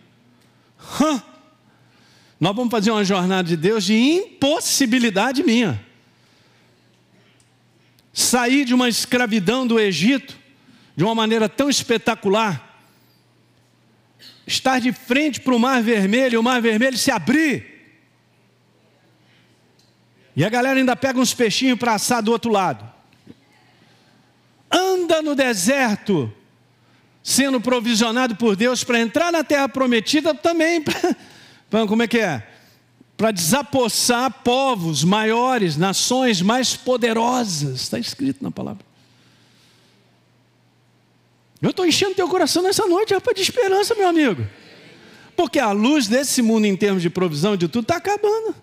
Hã? 1.02 1.22
Nós 2.40 2.56
vamos 2.56 2.72
fazer 2.72 2.90
uma 2.92 3.04
jornada 3.04 3.48
de 3.48 3.58
Deus 3.58 3.84
de 3.84 3.96
impossibilidade 3.96 5.44
minha. 5.44 5.84
Sair 8.20 8.66
de 8.66 8.74
uma 8.74 8.90
escravidão 8.90 9.68
do 9.68 9.80
Egito 9.80 10.36
de 10.96 11.04
uma 11.04 11.14
maneira 11.14 11.48
tão 11.48 11.70
espetacular. 11.70 12.82
Estar 14.48 14.82
de 14.82 14.92
frente 14.92 15.40
para 15.40 15.54
o 15.54 15.60
Mar 15.60 15.84
Vermelho 15.84 16.40
o 16.40 16.44
Mar 16.44 16.60
Vermelho 16.60 16.98
se 16.98 17.12
abrir 17.12 17.78
e 20.36 20.44
a 20.44 20.50
galera 20.50 20.80
ainda 20.80 20.96
pega 20.96 21.20
uns 21.20 21.32
peixinhos 21.32 21.78
para 21.78 21.94
assar 21.94 22.24
do 22.24 22.32
outro 22.32 22.52
lado. 22.52 22.84
Anda 24.72 25.22
no 25.22 25.36
deserto, 25.36 26.34
sendo 27.22 27.62
provisionado 27.62 28.36
por 28.36 28.56
Deus 28.56 28.84
para 28.84 29.00
entrar 29.00 29.32
na 29.32 29.44
terra 29.44 29.70
prometida 29.70 30.34
também. 30.34 30.84
Pra, 31.70 31.86
como 31.86 32.02
é 32.02 32.08
que 32.08 32.18
é? 32.18 32.48
Para 33.18 33.32
desapossar 33.32 34.32
povos 34.44 35.04
maiores, 35.04 35.76
nações 35.76 36.40
mais 36.40 36.76
poderosas. 36.76 37.82
Está 37.82 37.98
escrito 37.98 38.44
na 38.44 38.52
palavra. 38.52 38.86
Eu 41.60 41.72
estou 41.72 41.86
enchendo 41.86 42.14
teu 42.14 42.28
coração 42.30 42.62
nessa 42.62 42.86
noite, 42.86 43.16
rapaz, 43.16 43.36
de 43.36 43.42
esperança, 43.42 43.96
meu 43.96 44.08
amigo. 44.08 44.46
Porque 45.36 45.58
a 45.58 45.72
luz 45.72 46.08
desse 46.08 46.44
mundo, 46.44 46.66
em 46.66 46.76
termos 46.76 47.02
de 47.02 47.10
provisão 47.10 47.58
de 47.58 47.68
tudo, 47.68 47.84
está 47.84 47.98
acabando. 47.98 48.56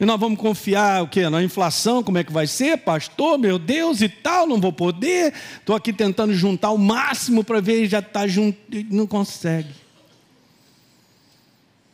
E 0.00 0.04
nós 0.04 0.18
vamos 0.18 0.40
confiar 0.40 1.04
o 1.04 1.08
quê? 1.08 1.28
Na 1.28 1.42
inflação, 1.42 2.02
como 2.02 2.18
é 2.18 2.24
que 2.24 2.32
vai 2.32 2.46
ser, 2.46 2.78
pastor? 2.78 3.38
Meu 3.38 3.58
Deus 3.58 4.00
e 4.00 4.08
tal, 4.08 4.46
não 4.46 4.60
vou 4.60 4.72
poder. 4.72 5.32
Estou 5.58 5.76
aqui 5.76 5.92
tentando 5.92 6.32
juntar 6.32 6.70
o 6.70 6.78
máximo 6.78 7.44
para 7.44 7.60
ver 7.60 7.86
já 7.86 8.00
está 8.00 8.26
junto. 8.26 8.58
Não 8.90 9.06
consegue. 9.06 9.68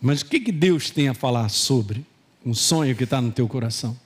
Mas 0.01 0.21
o 0.21 0.27
que, 0.27 0.41
que 0.41 0.53
Deus 0.53 0.91
tem 0.91 1.09
a 1.09 1.15
falar 1.15 1.49
sobre 1.49 2.05
um 2.45 2.55
sonho 2.55 2.95
que 2.95 3.05
está 3.05 3.21
no 3.21 3.33
teu 3.33 3.49
coração? 3.49 3.97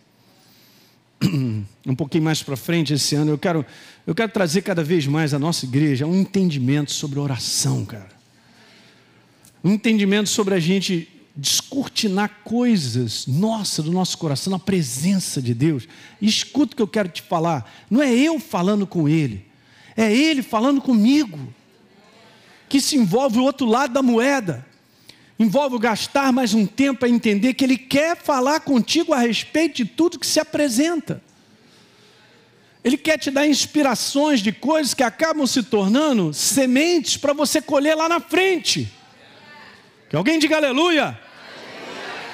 Um 1.86 1.94
pouquinho 1.94 2.24
mais 2.24 2.42
para 2.42 2.56
frente 2.56 2.94
esse 2.94 3.14
ano, 3.14 3.30
eu 3.30 3.38
quero, 3.38 3.64
eu 4.06 4.14
quero 4.14 4.30
trazer 4.32 4.62
cada 4.62 4.82
vez 4.82 5.06
mais 5.06 5.34
à 5.34 5.38
nossa 5.38 5.66
igreja 5.66 6.06
um 6.06 6.20
entendimento 6.20 6.92
sobre 6.92 7.18
oração, 7.18 7.84
cara. 7.84 8.10
um 9.62 9.72
entendimento 9.72 10.28
sobre 10.28 10.54
a 10.54 10.60
gente 10.60 11.08
descortinar 11.34 12.40
coisas, 12.44 13.26
nossa, 13.26 13.82
do 13.82 13.90
nosso 13.90 14.18
coração, 14.18 14.50
na 14.50 14.58
presença 14.58 15.40
de 15.40 15.54
Deus. 15.54 15.86
Escuta 16.20 16.72
o 16.72 16.76
que 16.76 16.82
eu 16.82 16.88
quero 16.88 17.08
te 17.08 17.22
falar. 17.22 17.70
Não 17.90 18.02
é 18.02 18.12
eu 18.12 18.38
falando 18.40 18.86
com 18.86 19.08
Ele, 19.08 19.46
é 19.96 20.12
Ele 20.12 20.42
falando 20.42 20.80
comigo. 20.80 21.38
Que 22.68 22.80
se 22.80 22.96
envolve 22.96 23.38
o 23.38 23.42
outro 23.42 23.66
lado 23.66 23.92
da 23.92 24.02
moeda. 24.02 24.64
Envolve 25.40 25.78
gastar 25.78 26.34
mais 26.34 26.52
um 26.52 26.66
tempo 26.66 27.06
a 27.06 27.08
entender 27.08 27.54
que 27.54 27.64
Ele 27.64 27.78
quer 27.78 28.14
falar 28.14 28.60
contigo 28.60 29.14
a 29.14 29.18
respeito 29.20 29.76
de 29.76 29.86
tudo 29.86 30.18
que 30.18 30.26
se 30.26 30.38
apresenta. 30.38 31.22
Ele 32.84 32.98
quer 32.98 33.18
te 33.18 33.30
dar 33.30 33.46
inspirações 33.46 34.40
de 34.40 34.52
coisas 34.52 34.92
que 34.92 35.02
acabam 35.02 35.46
se 35.46 35.62
tornando 35.62 36.34
sementes 36.34 37.16
para 37.16 37.32
você 37.32 37.62
colher 37.62 37.94
lá 37.94 38.06
na 38.06 38.20
frente. 38.20 38.92
Que 40.10 40.16
alguém 40.16 40.38
diga 40.38 40.58
aleluia. 40.58 41.18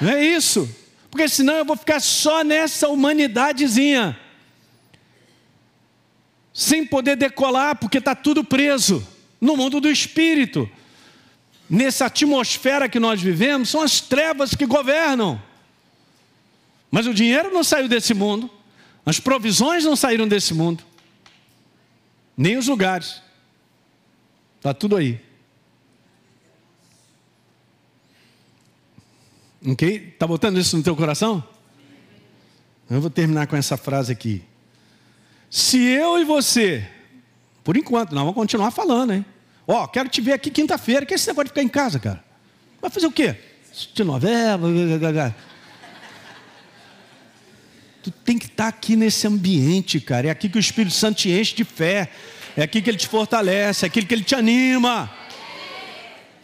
Não 0.00 0.10
é 0.10 0.24
isso. 0.24 0.68
Porque 1.08 1.28
senão 1.28 1.54
eu 1.58 1.64
vou 1.64 1.76
ficar 1.76 2.00
só 2.00 2.42
nessa 2.42 2.88
humanidadezinha. 2.88 4.18
Sem 6.52 6.84
poder 6.84 7.14
decolar, 7.14 7.76
porque 7.76 7.98
está 7.98 8.16
tudo 8.16 8.42
preso 8.42 9.06
no 9.40 9.56
mundo 9.56 9.80
do 9.80 9.88
espírito. 9.88 10.68
Nessa 11.68 12.06
atmosfera 12.06 12.88
que 12.88 13.00
nós 13.00 13.20
vivemos, 13.20 13.70
são 13.70 13.82
as 13.82 14.00
trevas 14.00 14.54
que 14.54 14.66
governam. 14.66 15.40
Mas 16.90 17.06
o 17.06 17.14
dinheiro 17.14 17.52
não 17.52 17.64
saiu 17.64 17.88
desse 17.88 18.14
mundo. 18.14 18.50
As 19.04 19.20
provisões 19.20 19.84
não 19.84 19.94
saíram 19.94 20.26
desse 20.26 20.52
mundo, 20.52 20.82
nem 22.36 22.56
os 22.56 22.66
lugares. 22.66 23.22
Está 24.56 24.74
tudo 24.74 24.96
aí. 24.96 25.20
Ok? 29.64 30.10
Está 30.12 30.26
botando 30.26 30.58
isso 30.58 30.76
no 30.76 30.82
teu 30.82 30.96
coração? 30.96 31.42
Eu 32.90 33.00
vou 33.00 33.10
terminar 33.10 33.46
com 33.46 33.54
essa 33.54 33.76
frase 33.76 34.12
aqui. 34.12 34.42
Se 35.48 35.78
eu 35.78 36.18
e 36.18 36.24
você, 36.24 36.88
por 37.62 37.76
enquanto, 37.76 38.12
nós 38.12 38.22
vamos 38.22 38.34
continuar 38.34 38.72
falando, 38.72 39.12
hein? 39.12 39.26
Ó, 39.66 39.82
oh, 39.82 39.88
quero 39.88 40.08
te 40.08 40.20
ver 40.20 40.34
aqui 40.34 40.50
quinta-feira. 40.50 41.04
Que 41.04 41.14
é 41.14 41.16
esse 41.16 41.26
negócio 41.26 41.44
de 41.44 41.50
ficar 41.50 41.62
em 41.62 41.68
casa, 41.68 41.98
cara? 41.98 42.22
Vai 42.80 42.90
fazer 42.90 43.06
o 43.06 43.12
quê? 43.12 43.36
De 43.94 44.04
novela? 44.04 44.70
Tu 48.02 48.10
tem 48.10 48.38
que 48.38 48.46
estar 48.46 48.68
aqui 48.68 48.94
nesse 48.94 49.26
ambiente, 49.26 50.00
cara. 50.00 50.28
É 50.28 50.30
aqui 50.30 50.48
que 50.48 50.56
o 50.56 50.60
Espírito 50.60 50.94
Santo 50.94 51.18
te 51.18 51.30
enche 51.30 51.54
de 51.54 51.64
fé. 51.64 52.08
É 52.56 52.62
aqui 52.62 52.80
que 52.80 52.88
ele 52.88 52.96
te 52.96 53.08
fortalece, 53.08 53.84
é 53.84 53.88
aqui 53.88 54.04
que 54.04 54.14
ele 54.14 54.22
te 54.22 54.34
anima. 54.34 55.10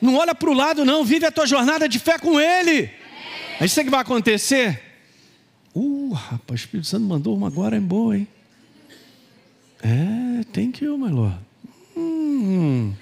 Não 0.01 0.17
olha 0.17 0.35
para 0.35 0.51
o 0.51 0.53
lado, 0.53 0.85
não. 0.85 1.05
Vive 1.05 1.25
a 1.25 1.31
tua 1.31 1.47
jornada 1.47 1.89
de 1.89 1.99
fé 2.01 2.19
com 2.19 2.41
ele. 2.41 2.91
Aí 3.61 3.69
sabe 3.69 3.83
o 3.83 3.85
que 3.85 3.91
vai 3.93 4.01
acontecer? 4.01 4.83
Uh, 5.75 6.13
rapaz, 6.13 6.61
o 6.61 6.65
Espírito 6.65 6.89
Santo 6.89 7.05
mandou 7.07 7.37
uma 7.37 7.47
agora, 7.47 7.77
é 7.77 7.81
boa, 7.81 8.19
hein? 8.19 8.27
É, 9.81 10.45
tem 10.53 10.71
que 10.71 10.85
ir, 10.85 10.91
my 10.99 11.09
Lord. 11.09 11.39
Hum. 11.97 12.93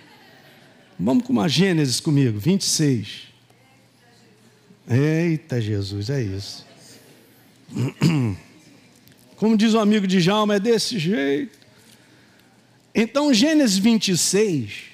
Vamos 1.02 1.24
com 1.24 1.32
uma 1.32 1.48
Gênesis 1.48 1.98
comigo, 1.98 2.38
26. 2.38 3.28
Eita 4.86 5.58
Jesus, 5.58 6.10
é 6.10 6.20
isso. 6.20 6.66
Como 9.36 9.56
diz 9.56 9.72
o 9.72 9.78
amigo 9.78 10.06
de 10.06 10.20
Jalma, 10.20 10.56
é 10.56 10.60
desse 10.60 10.98
jeito. 10.98 11.58
Então, 12.94 13.32
Gênesis 13.32 13.78
26, 13.78 14.90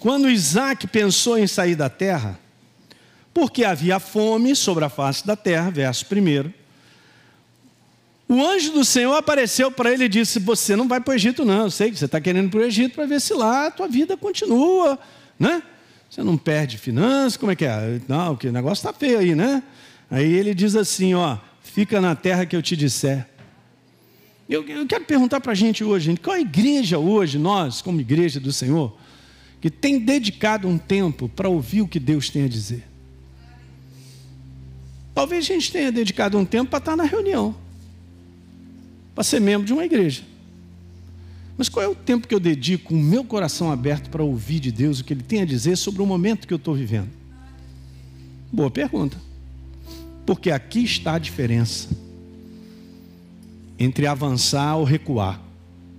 quando 0.00 0.28
Isaac 0.28 0.88
pensou 0.88 1.38
em 1.38 1.46
sair 1.46 1.76
da 1.76 1.88
terra, 1.88 2.36
porque 3.32 3.62
havia 3.62 4.00
fome 4.00 4.56
sobre 4.56 4.84
a 4.84 4.88
face 4.88 5.24
da 5.24 5.36
terra, 5.36 5.70
verso 5.70 6.04
1. 6.04 6.52
O 8.30 8.46
anjo 8.46 8.70
do 8.70 8.84
Senhor 8.84 9.12
apareceu 9.16 9.72
para 9.72 9.92
ele 9.92 10.04
e 10.04 10.08
disse: 10.08 10.38
Você 10.38 10.76
não 10.76 10.86
vai 10.86 11.00
para 11.00 11.10
o 11.10 11.14
Egito, 11.16 11.44
não. 11.44 11.64
Eu 11.64 11.70
sei 11.70 11.90
que 11.90 11.98
você 11.98 12.04
está 12.04 12.20
querendo 12.20 12.46
ir 12.46 12.50
para 12.50 12.60
o 12.60 12.62
Egito 12.62 12.94
para 12.94 13.04
ver 13.04 13.20
se 13.20 13.34
lá 13.34 13.66
a 13.66 13.70
tua 13.72 13.88
vida 13.88 14.16
continua, 14.16 14.96
né? 15.36 15.60
Você 16.08 16.22
não 16.22 16.38
perde 16.38 16.78
finanças, 16.78 17.36
como 17.36 17.50
é 17.50 17.56
que 17.56 17.64
é? 17.64 18.00
Não, 18.06 18.38
o 18.40 18.52
negócio 18.52 18.88
está 18.88 18.92
feio 18.92 19.18
aí, 19.18 19.34
né? 19.34 19.64
Aí 20.08 20.32
ele 20.32 20.54
diz 20.54 20.76
assim: 20.76 21.12
Ó, 21.12 21.38
fica 21.60 22.00
na 22.00 22.14
terra 22.14 22.46
que 22.46 22.54
eu 22.54 22.62
te 22.62 22.76
disser. 22.76 23.26
Eu, 24.48 24.64
eu 24.64 24.86
quero 24.86 25.04
perguntar 25.04 25.40
para 25.40 25.50
a 25.50 25.56
gente 25.56 25.82
hoje, 25.82 26.16
qual 26.16 26.36
a 26.36 26.40
igreja 26.40 27.00
hoje, 27.00 27.36
nós, 27.36 27.82
como 27.82 28.00
igreja 28.00 28.38
do 28.38 28.52
Senhor, 28.52 28.96
que 29.60 29.68
tem 29.68 29.98
dedicado 29.98 30.68
um 30.68 30.78
tempo 30.78 31.28
para 31.28 31.48
ouvir 31.48 31.82
o 31.82 31.88
que 31.88 31.98
Deus 31.98 32.30
tem 32.30 32.44
a 32.44 32.48
dizer? 32.48 32.84
Talvez 35.12 35.44
a 35.46 35.48
gente 35.48 35.72
tenha 35.72 35.90
dedicado 35.90 36.38
um 36.38 36.44
tempo 36.44 36.70
para 36.70 36.78
estar 36.78 36.96
na 36.96 37.02
reunião, 37.02 37.56
para 39.14 39.24
ser 39.24 39.40
membro 39.40 39.66
de 39.66 39.72
uma 39.72 39.84
igreja. 39.84 40.22
Mas 41.56 41.68
qual 41.68 41.84
é 41.84 41.88
o 41.88 41.94
tempo 41.94 42.26
que 42.26 42.34
eu 42.34 42.40
dedico 42.40 42.94
o 42.94 42.98
meu 42.98 43.22
coração 43.22 43.70
aberto 43.70 44.08
para 44.08 44.22
ouvir 44.22 44.60
de 44.60 44.72
Deus 44.72 45.00
o 45.00 45.04
que 45.04 45.12
Ele 45.12 45.22
tem 45.22 45.42
a 45.42 45.44
dizer 45.44 45.76
sobre 45.76 46.02
o 46.02 46.06
momento 46.06 46.46
que 46.46 46.54
eu 46.54 46.58
estou 46.58 46.74
vivendo? 46.74 47.10
Boa 48.52 48.70
pergunta. 48.70 49.16
Porque 50.24 50.50
aqui 50.50 50.82
está 50.84 51.14
a 51.14 51.18
diferença 51.18 51.88
entre 53.78 54.06
avançar 54.06 54.76
ou 54.76 54.84
recuar. 54.84 55.40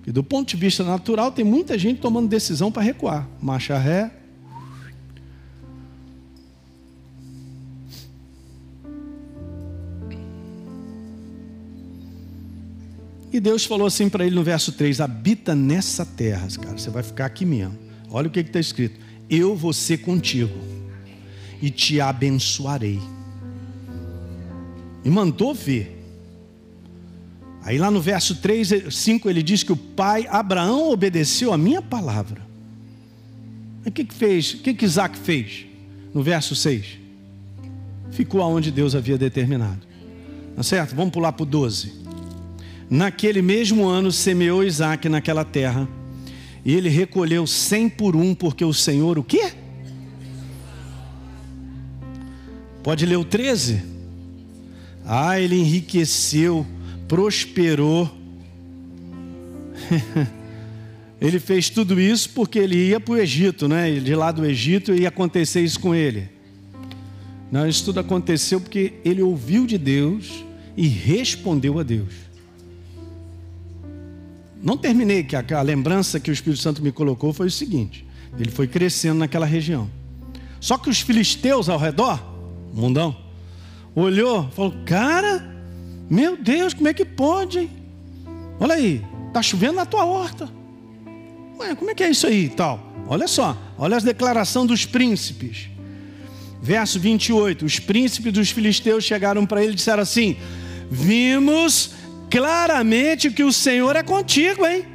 E 0.06 0.12
do 0.12 0.24
ponto 0.24 0.50
de 0.50 0.58
vista 0.58 0.84
natural, 0.84 1.32
tem 1.32 1.46
muita 1.46 1.78
gente 1.78 2.00
tomando 2.00 2.28
decisão 2.28 2.72
para 2.72 2.82
recuar. 2.82 3.28
Marcha 3.42 3.78
ré. 3.78 4.12
E 13.32 13.40
Deus 13.40 13.66
falou 13.66 13.88
assim 13.88 14.10
para 14.10 14.26
ele 14.26 14.36
no 14.36 14.44
verso 14.44 14.72
3: 14.72 15.00
habita 15.00 15.56
nessa 15.56 16.06
terra, 16.06 16.48
cara, 16.62 16.78
você 16.78 16.90
vai 16.90 17.04
ficar 17.04 17.26
aqui 17.26 17.46
mesmo. 17.46 17.78
Olha 18.10 18.28
o 18.28 18.32
que 18.32 18.40
está 18.40 18.60
escrito: 18.60 19.00
Eu 19.30 19.56
vou 19.56 19.72
ser 19.72 20.00
contigo 20.00 20.54
e 21.62 21.70
te 21.70 22.02
abençoarei 22.02 23.00
e 25.04 25.10
mandou 25.10 25.54
ver. 25.54 26.00
Aí 27.64 27.78
lá 27.78 27.92
no 27.92 28.02
verso 28.02 28.36
3, 28.36 28.86
5 28.90 29.30
ele 29.30 29.44
diz 29.44 29.62
que 29.62 29.72
o 29.72 29.78
pai 29.78 30.26
Abraão 30.30 30.90
obedeceu 30.92 31.54
a 31.54 31.58
minha 31.58 31.82
palavra. 31.82 32.42
O 33.86 33.92
que, 33.92 34.04
que 34.04 34.14
fez? 34.14 34.54
O 34.54 34.58
que, 34.58 34.74
que 34.74 34.86
Isaac 34.86 35.18
fez? 35.18 35.66
No 36.14 36.24
verso 36.24 36.56
6. 36.56 37.00
Ficou 38.12 38.42
aonde 38.42 38.72
Deus 38.72 38.96
havia 38.96 39.18
determinado. 39.18 39.82
Tá 40.56 40.64
certo? 40.64 40.96
Vamos 40.96 41.12
pular 41.12 41.32
para 41.32 41.44
o 41.44 41.46
12. 41.46 42.01
Naquele 42.92 43.42
mesmo 43.42 43.88
ano 43.88 44.12
semeou 44.12 44.62
Isaac 44.66 45.08
naquela 45.08 45.46
terra. 45.46 45.88
E 46.66 46.74
ele 46.74 46.90
recolheu 46.90 47.48
cem 47.48 47.88
por 47.88 48.18
um, 48.18 48.36
porque 48.36 48.66
o 48.66 48.74
Senhor 48.74 49.18
o 49.18 49.24
quê? 49.24 49.54
Pode 52.84 53.06
ler 53.06 53.16
o 53.16 53.24
13? 53.24 53.82
Ah, 55.06 55.40
ele 55.40 55.56
enriqueceu, 55.56 56.68
prosperou. 57.08 58.12
ele 61.22 61.40
fez 61.40 61.70
tudo 61.70 61.98
isso 61.98 62.32
porque 62.32 62.60
ele 62.60 62.90
ia 62.90 63.00
para 63.00 63.14
o 63.14 63.18
Egito, 63.18 63.70
né? 63.70 63.90
De 63.90 64.14
lá 64.16 64.34
do 64.34 64.46
Egito 64.46 64.94
ia 64.94 65.08
acontecer 65.08 65.62
isso 65.62 65.80
com 65.80 65.96
ele. 65.96 66.28
Não, 67.50 67.66
isso 67.66 67.86
tudo 67.86 68.02
aconteceu 68.02 68.60
porque 68.60 68.96
ele 69.06 69.22
ouviu 69.22 69.66
de 69.66 69.78
Deus 69.78 70.44
e 70.76 70.90
respondeu 70.90 71.80
a 71.80 71.84
Deus. 71.84 72.31
Não 74.62 74.78
terminei, 74.78 75.24
que 75.24 75.36
a, 75.36 75.44
a 75.58 75.62
lembrança 75.62 76.20
que 76.20 76.30
o 76.30 76.34
Espírito 76.34 76.62
Santo 76.62 76.82
me 76.82 76.92
colocou 76.92 77.34
foi 77.34 77.48
o 77.48 77.52
seguinte: 77.52 78.06
ele 78.40 78.52
foi 78.52 78.68
crescendo 78.68 79.20
naquela 79.20 79.46
região. 79.46 79.90
Só 80.60 80.78
que 80.78 80.90
os 80.90 81.02
filisteus 81.02 81.68
ao 81.68 81.80
redor, 81.80 82.22
mundão, 82.74 83.16
olhou, 83.96 84.50
falou: 84.52 84.74
Cara, 84.86 85.44
meu 86.10 86.38
Deus, 86.38 86.74
como 86.74 86.88
é 86.88 86.94
que 86.94 87.04
pode? 87.04 87.70
Olha 88.60 88.76
aí, 88.76 89.04
está 89.28 89.42
chovendo 89.42 89.74
na 89.74 89.86
tua 89.86 90.06
horta. 90.06 90.48
Ué, 91.58 91.76
como 91.76 91.90
é 91.90 91.96
que 91.96 92.04
é 92.04 92.10
isso 92.10 92.28
aí 92.28 92.50
tal? 92.50 92.92
Olha 93.08 93.28
só, 93.28 93.58
olha 93.78 93.98
as 93.98 94.04
declarações 94.04 94.68
dos 94.68 94.86
príncipes. 94.86 95.70
Verso 96.62 97.00
28: 97.00 97.66
Os 97.66 97.80
príncipes 97.80 98.32
dos 98.32 98.52
filisteus 98.52 99.04
chegaram 99.04 99.46
para 99.46 99.64
ele 99.64 99.74
e 99.74 99.76
disseram 99.76 100.04
assim: 100.04 100.38
Vimos 100.90 101.92
claramente 102.32 103.30
que 103.30 103.44
o 103.44 103.52
Senhor 103.52 103.96
é 103.96 104.02
contigo, 104.02 104.66
hein? 104.66 104.86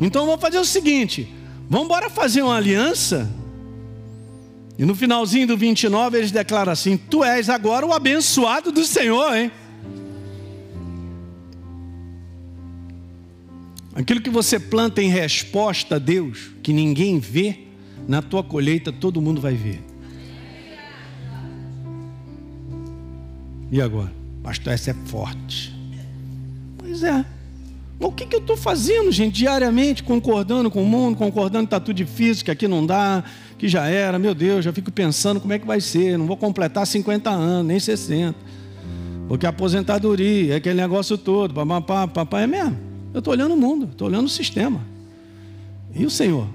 Então 0.00 0.24
vamos 0.24 0.40
fazer 0.40 0.58
o 0.58 0.64
seguinte: 0.64 1.28
vamos 1.68 1.86
embora 1.86 2.08
fazer 2.08 2.42
uma 2.42 2.56
aliança 2.56 3.28
e 4.78 4.84
no 4.84 4.94
finalzinho 4.94 5.48
do 5.48 5.56
29 5.56 6.16
eles 6.16 6.30
declaram 6.30 6.70
assim: 6.70 6.96
Tu 6.96 7.24
és 7.24 7.50
agora 7.50 7.84
o 7.84 7.92
abençoado 7.92 8.70
do 8.70 8.84
Senhor, 8.84 9.36
hein? 9.36 9.50
Aquilo 13.92 14.20
que 14.20 14.30
você 14.30 14.60
planta 14.60 15.02
em 15.02 15.08
resposta 15.08 15.96
a 15.96 15.98
Deus, 15.98 16.52
que 16.62 16.72
ninguém 16.72 17.18
vê, 17.18 17.66
na 18.06 18.22
tua 18.22 18.44
colheita 18.44 18.92
todo 18.92 19.20
mundo 19.20 19.40
vai 19.40 19.54
ver. 19.54 19.82
E 23.72 23.82
agora? 23.82 24.17
Pastor, 24.48 24.72
essa 24.72 24.92
é 24.92 24.94
forte. 24.94 25.74
Pois 26.78 27.02
é. 27.02 27.22
O 28.00 28.10
que, 28.10 28.24
que 28.24 28.34
eu 28.34 28.40
estou 28.40 28.56
fazendo, 28.56 29.12
gente, 29.12 29.34
diariamente, 29.34 30.02
concordando 30.02 30.70
com 30.70 30.82
o 30.82 30.86
mundo, 30.86 31.18
concordando 31.18 31.64
que 31.64 31.74
está 31.74 31.78
tudo 31.78 31.94
difícil, 31.94 32.46
que 32.46 32.50
aqui 32.50 32.66
não 32.66 32.86
dá, 32.86 33.22
que 33.58 33.68
já 33.68 33.86
era, 33.88 34.18
meu 34.18 34.34
Deus, 34.34 34.64
já 34.64 34.72
fico 34.72 34.90
pensando 34.90 35.38
como 35.38 35.52
é 35.52 35.58
que 35.58 35.66
vai 35.66 35.82
ser, 35.82 36.16
não 36.16 36.26
vou 36.26 36.34
completar 36.34 36.86
50 36.86 37.28
anos, 37.28 37.66
nem 37.66 37.78
60. 37.78 38.34
Porque 39.28 39.44
a 39.44 39.50
aposentadoria, 39.50 40.56
aquele 40.56 40.80
negócio 40.80 41.18
todo, 41.18 41.52
papapá, 41.52 42.08
papai, 42.08 42.44
é 42.44 42.46
mesmo. 42.46 42.78
Eu 43.12 43.18
estou 43.18 43.34
olhando 43.34 43.52
o 43.52 43.56
mundo, 43.56 43.90
estou 43.92 44.08
olhando 44.08 44.24
o 44.24 44.30
sistema. 44.30 44.80
E 45.94 46.06
o 46.06 46.10
Senhor? 46.10 46.48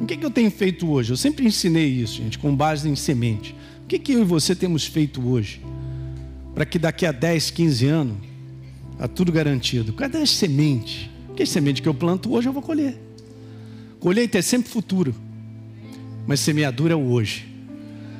O 0.00 0.06
que, 0.06 0.16
que 0.16 0.24
eu 0.24 0.30
tenho 0.30 0.50
feito 0.50 0.90
hoje? 0.90 1.12
Eu 1.12 1.18
sempre 1.18 1.44
ensinei 1.44 1.86
isso, 1.86 2.14
gente, 2.14 2.38
com 2.38 2.56
base 2.56 2.88
em 2.88 2.96
semente. 2.96 3.54
O 3.84 3.86
que, 3.86 3.98
que 3.98 4.12
eu 4.12 4.22
e 4.22 4.24
você 4.24 4.54
temos 4.54 4.86
feito 4.86 5.20
hoje? 5.28 5.60
Para 6.54 6.64
que 6.64 6.78
daqui 6.78 7.06
a 7.06 7.12
10, 7.12 7.50
15 7.50 7.86
anos 7.86 8.30
Está 9.00 9.08
tudo 9.08 9.32
garantido. 9.32 9.94
Cadê 9.94 10.18
as 10.18 10.28
sementes? 10.28 11.08
Que 11.34 11.46
semente 11.46 11.80
que 11.80 11.88
eu 11.88 11.94
planto 11.94 12.30
hoje 12.34 12.50
eu 12.50 12.52
vou 12.52 12.60
colher. 12.60 13.00
Colheita 13.98 14.36
é 14.36 14.42
sempre 14.42 14.70
futuro, 14.70 15.14
mas 16.26 16.38
semeadura 16.40 16.92
é 16.92 16.96
o 16.96 17.10
hoje. 17.10 17.48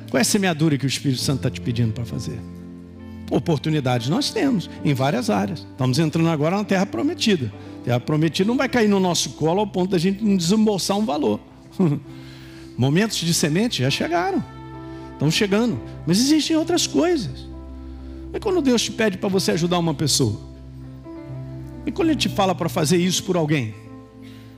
Qual 0.09 0.17
é 0.17 0.21
a 0.21 0.25
semeadura 0.25 0.75
que 0.79 0.85
o 0.85 0.87
Espírito 0.87 1.21
Santo 1.21 1.37
está 1.37 1.51
te 1.51 1.61
pedindo 1.61 1.93
para 1.93 2.03
fazer? 2.03 2.39
Oportunidades 3.29 4.09
nós 4.09 4.31
temos 4.31 4.71
em 4.83 4.95
várias 4.95 5.29
áreas. 5.29 5.59
Estamos 5.59 5.99
entrando 5.99 6.29
agora 6.29 6.57
na 6.57 6.63
terra 6.63 6.87
prometida. 6.87 7.53
Terra 7.83 7.99
prometida 7.99 8.47
não 8.47 8.57
vai 8.57 8.67
cair 8.67 8.87
no 8.87 8.99
nosso 8.99 9.33
colo 9.33 9.59
ao 9.59 9.67
ponto 9.67 9.91
da 9.91 9.99
gente 9.99 10.23
não 10.23 10.35
desembolsar 10.35 10.97
um 10.97 11.05
valor. 11.05 11.39
Momentos 12.75 13.17
de 13.17 13.35
semente 13.35 13.83
já 13.83 13.91
chegaram, 13.91 14.43
estão 15.13 15.29
chegando, 15.29 15.79
mas 16.07 16.17
existem 16.17 16.57
outras 16.57 16.87
coisas. 16.87 17.50
Mas 18.31 18.41
quando 18.41 18.61
Deus 18.61 18.81
te 18.81 18.91
pede 18.91 19.17
para 19.17 19.29
você 19.29 19.51
ajudar 19.51 19.77
uma 19.77 19.93
pessoa, 19.93 20.39
e 21.85 21.91
quando 21.91 22.09
ele 22.09 22.17
te 22.17 22.29
fala 22.29 22.53
para 22.55 22.69
fazer 22.69 22.97
isso 22.97 23.23
por 23.23 23.35
alguém, 23.35 23.73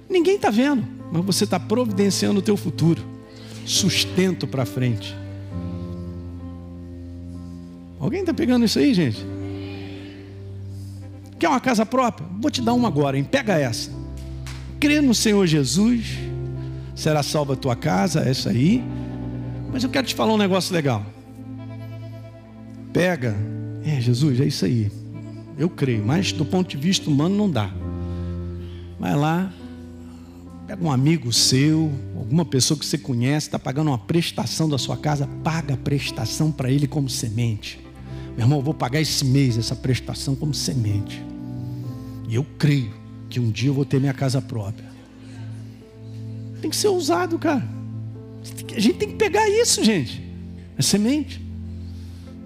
ninguém 0.09 0.35
está 0.35 0.49
vendo, 0.49 0.83
mas 1.11 1.25
você 1.25 1.43
está 1.45 1.59
providenciando 1.59 2.39
o 2.39 2.43
teu 2.43 2.55
futuro, 2.55 3.01
sustento 3.65 4.45
para 4.45 4.65
frente. 4.65 5.15
Alguém 7.99 8.19
está 8.19 8.33
pegando 8.33 8.65
isso 8.65 8.77
aí, 8.77 8.93
gente? 8.93 9.25
Quer 11.39 11.47
uma 11.47 11.59
casa 11.59 11.85
própria? 11.85 12.27
Vou 12.39 12.51
te 12.51 12.61
dar 12.61 12.73
uma 12.73 12.87
agora, 12.87 13.17
hein? 13.17 13.23
Pega 13.23 13.57
essa. 13.57 13.91
Crê 14.79 14.99
no 14.99 15.15
Senhor 15.15 15.47
Jesus, 15.47 16.17
será 16.93 17.23
salva 17.23 17.53
a 17.53 17.55
tua 17.55 17.75
casa, 17.75 18.21
essa 18.21 18.49
aí. 18.49 18.83
Mas 19.71 19.83
eu 19.83 19.89
quero 19.89 20.05
te 20.05 20.13
falar 20.13 20.33
um 20.33 20.37
negócio 20.37 20.73
legal. 20.73 21.05
Pega, 22.91 23.35
é 23.91 24.01
Jesus, 24.01 24.39
é 24.39 24.45
isso 24.45 24.65
aí. 24.65 24.91
Eu 25.57 25.69
creio, 25.69 26.03
mas 26.05 26.31
do 26.31 26.45
ponto 26.45 26.69
de 26.69 26.77
vista 26.77 27.09
humano 27.09 27.35
não 27.35 27.49
dá. 27.49 27.71
Vai 28.99 29.15
lá, 29.15 29.53
pega 30.65 30.83
um 30.83 30.91
amigo 30.91 31.31
seu, 31.31 31.91
alguma 32.15 32.45
pessoa 32.45 32.77
que 32.77 32.85
você 32.85 32.97
conhece, 32.97 33.47
está 33.47 33.59
pagando 33.59 33.89
uma 33.89 33.97
prestação 33.97 34.69
da 34.69 34.77
sua 34.77 34.97
casa, 34.97 35.27
paga 35.43 35.73
a 35.73 35.77
prestação 35.77 36.51
para 36.51 36.71
ele 36.71 36.87
como 36.87 37.09
semente. 37.09 37.79
Meu 38.35 38.45
irmão, 38.45 38.59
eu 38.59 38.63
vou 38.63 38.73
pagar 38.73 38.99
esse 39.01 39.25
mês 39.25 39.57
essa 39.57 39.75
prestação 39.75 40.35
como 40.35 40.53
semente. 40.53 41.23
E 42.27 42.35
eu 42.35 42.45
creio 42.57 42.93
que 43.29 43.39
um 43.39 43.51
dia 43.51 43.69
eu 43.69 43.73
vou 43.73 43.85
ter 43.85 43.99
minha 43.99 44.13
casa 44.13 44.41
própria. 44.41 44.89
Tem 46.61 46.69
que 46.69 46.75
ser 46.75 46.87
ousado, 46.87 47.37
cara. 47.37 47.67
A 48.75 48.79
gente 48.79 48.97
tem 48.97 49.09
que 49.09 49.15
pegar 49.15 49.47
isso, 49.49 49.83
gente. 49.83 50.23
É 50.77 50.81
semente. 50.81 51.42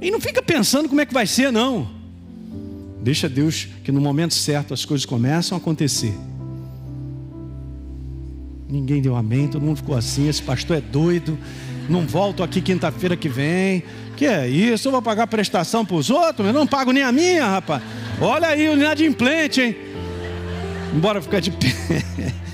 E 0.02 0.12
não 0.12 0.22
fica 0.22 0.42
pensando 0.42 0.88
como 0.88 1.02
é 1.02 1.06
que 1.06 1.14
vai 1.14 1.26
ser, 1.26 1.52
não. 1.52 1.90
Deixa 3.02 3.28
Deus 3.28 3.68
que 3.84 3.92
no 3.92 4.02
momento 4.02 4.34
certo 4.34 4.74
as 4.74 4.86
coisas 4.86 5.06
começam 5.06 5.58
a 5.58 5.62
acontecer. 5.62 6.14
Ninguém 8.70 9.02
deu 9.02 9.16
amém, 9.16 9.48
todo 9.48 9.64
mundo 9.64 9.78
ficou 9.78 9.96
assim. 9.96 10.28
Esse 10.28 10.42
pastor 10.42 10.78
é 10.78 10.82
doido. 10.82 11.38
Não 11.90 12.06
volto 12.06 12.44
aqui 12.44 12.62
quinta-feira 12.62 13.16
que 13.16 13.30
vem. 13.30 13.84
Que 14.18 14.26
é 14.26 14.48
isso? 14.48 14.88
Eu 14.88 14.92
vou 14.92 15.02
pagar 15.02 15.26
prestação 15.28 15.86
para 15.86 15.96
os 15.96 16.10
outros? 16.10 16.46
Eu 16.48 16.54
não 16.54 16.68
pago 16.68 16.92
nem 16.92 17.04
a 17.04 17.12
minha, 17.12 17.48
rapaz. 17.48 17.82
Olha 18.20 18.50
aí 18.50 18.68
o 18.68 18.74
inadimplente, 18.74 19.62
hein? 19.62 19.76
Bora 20.96 21.22
ficar 21.22 21.40
de 21.40 21.52
pé. 21.52 21.68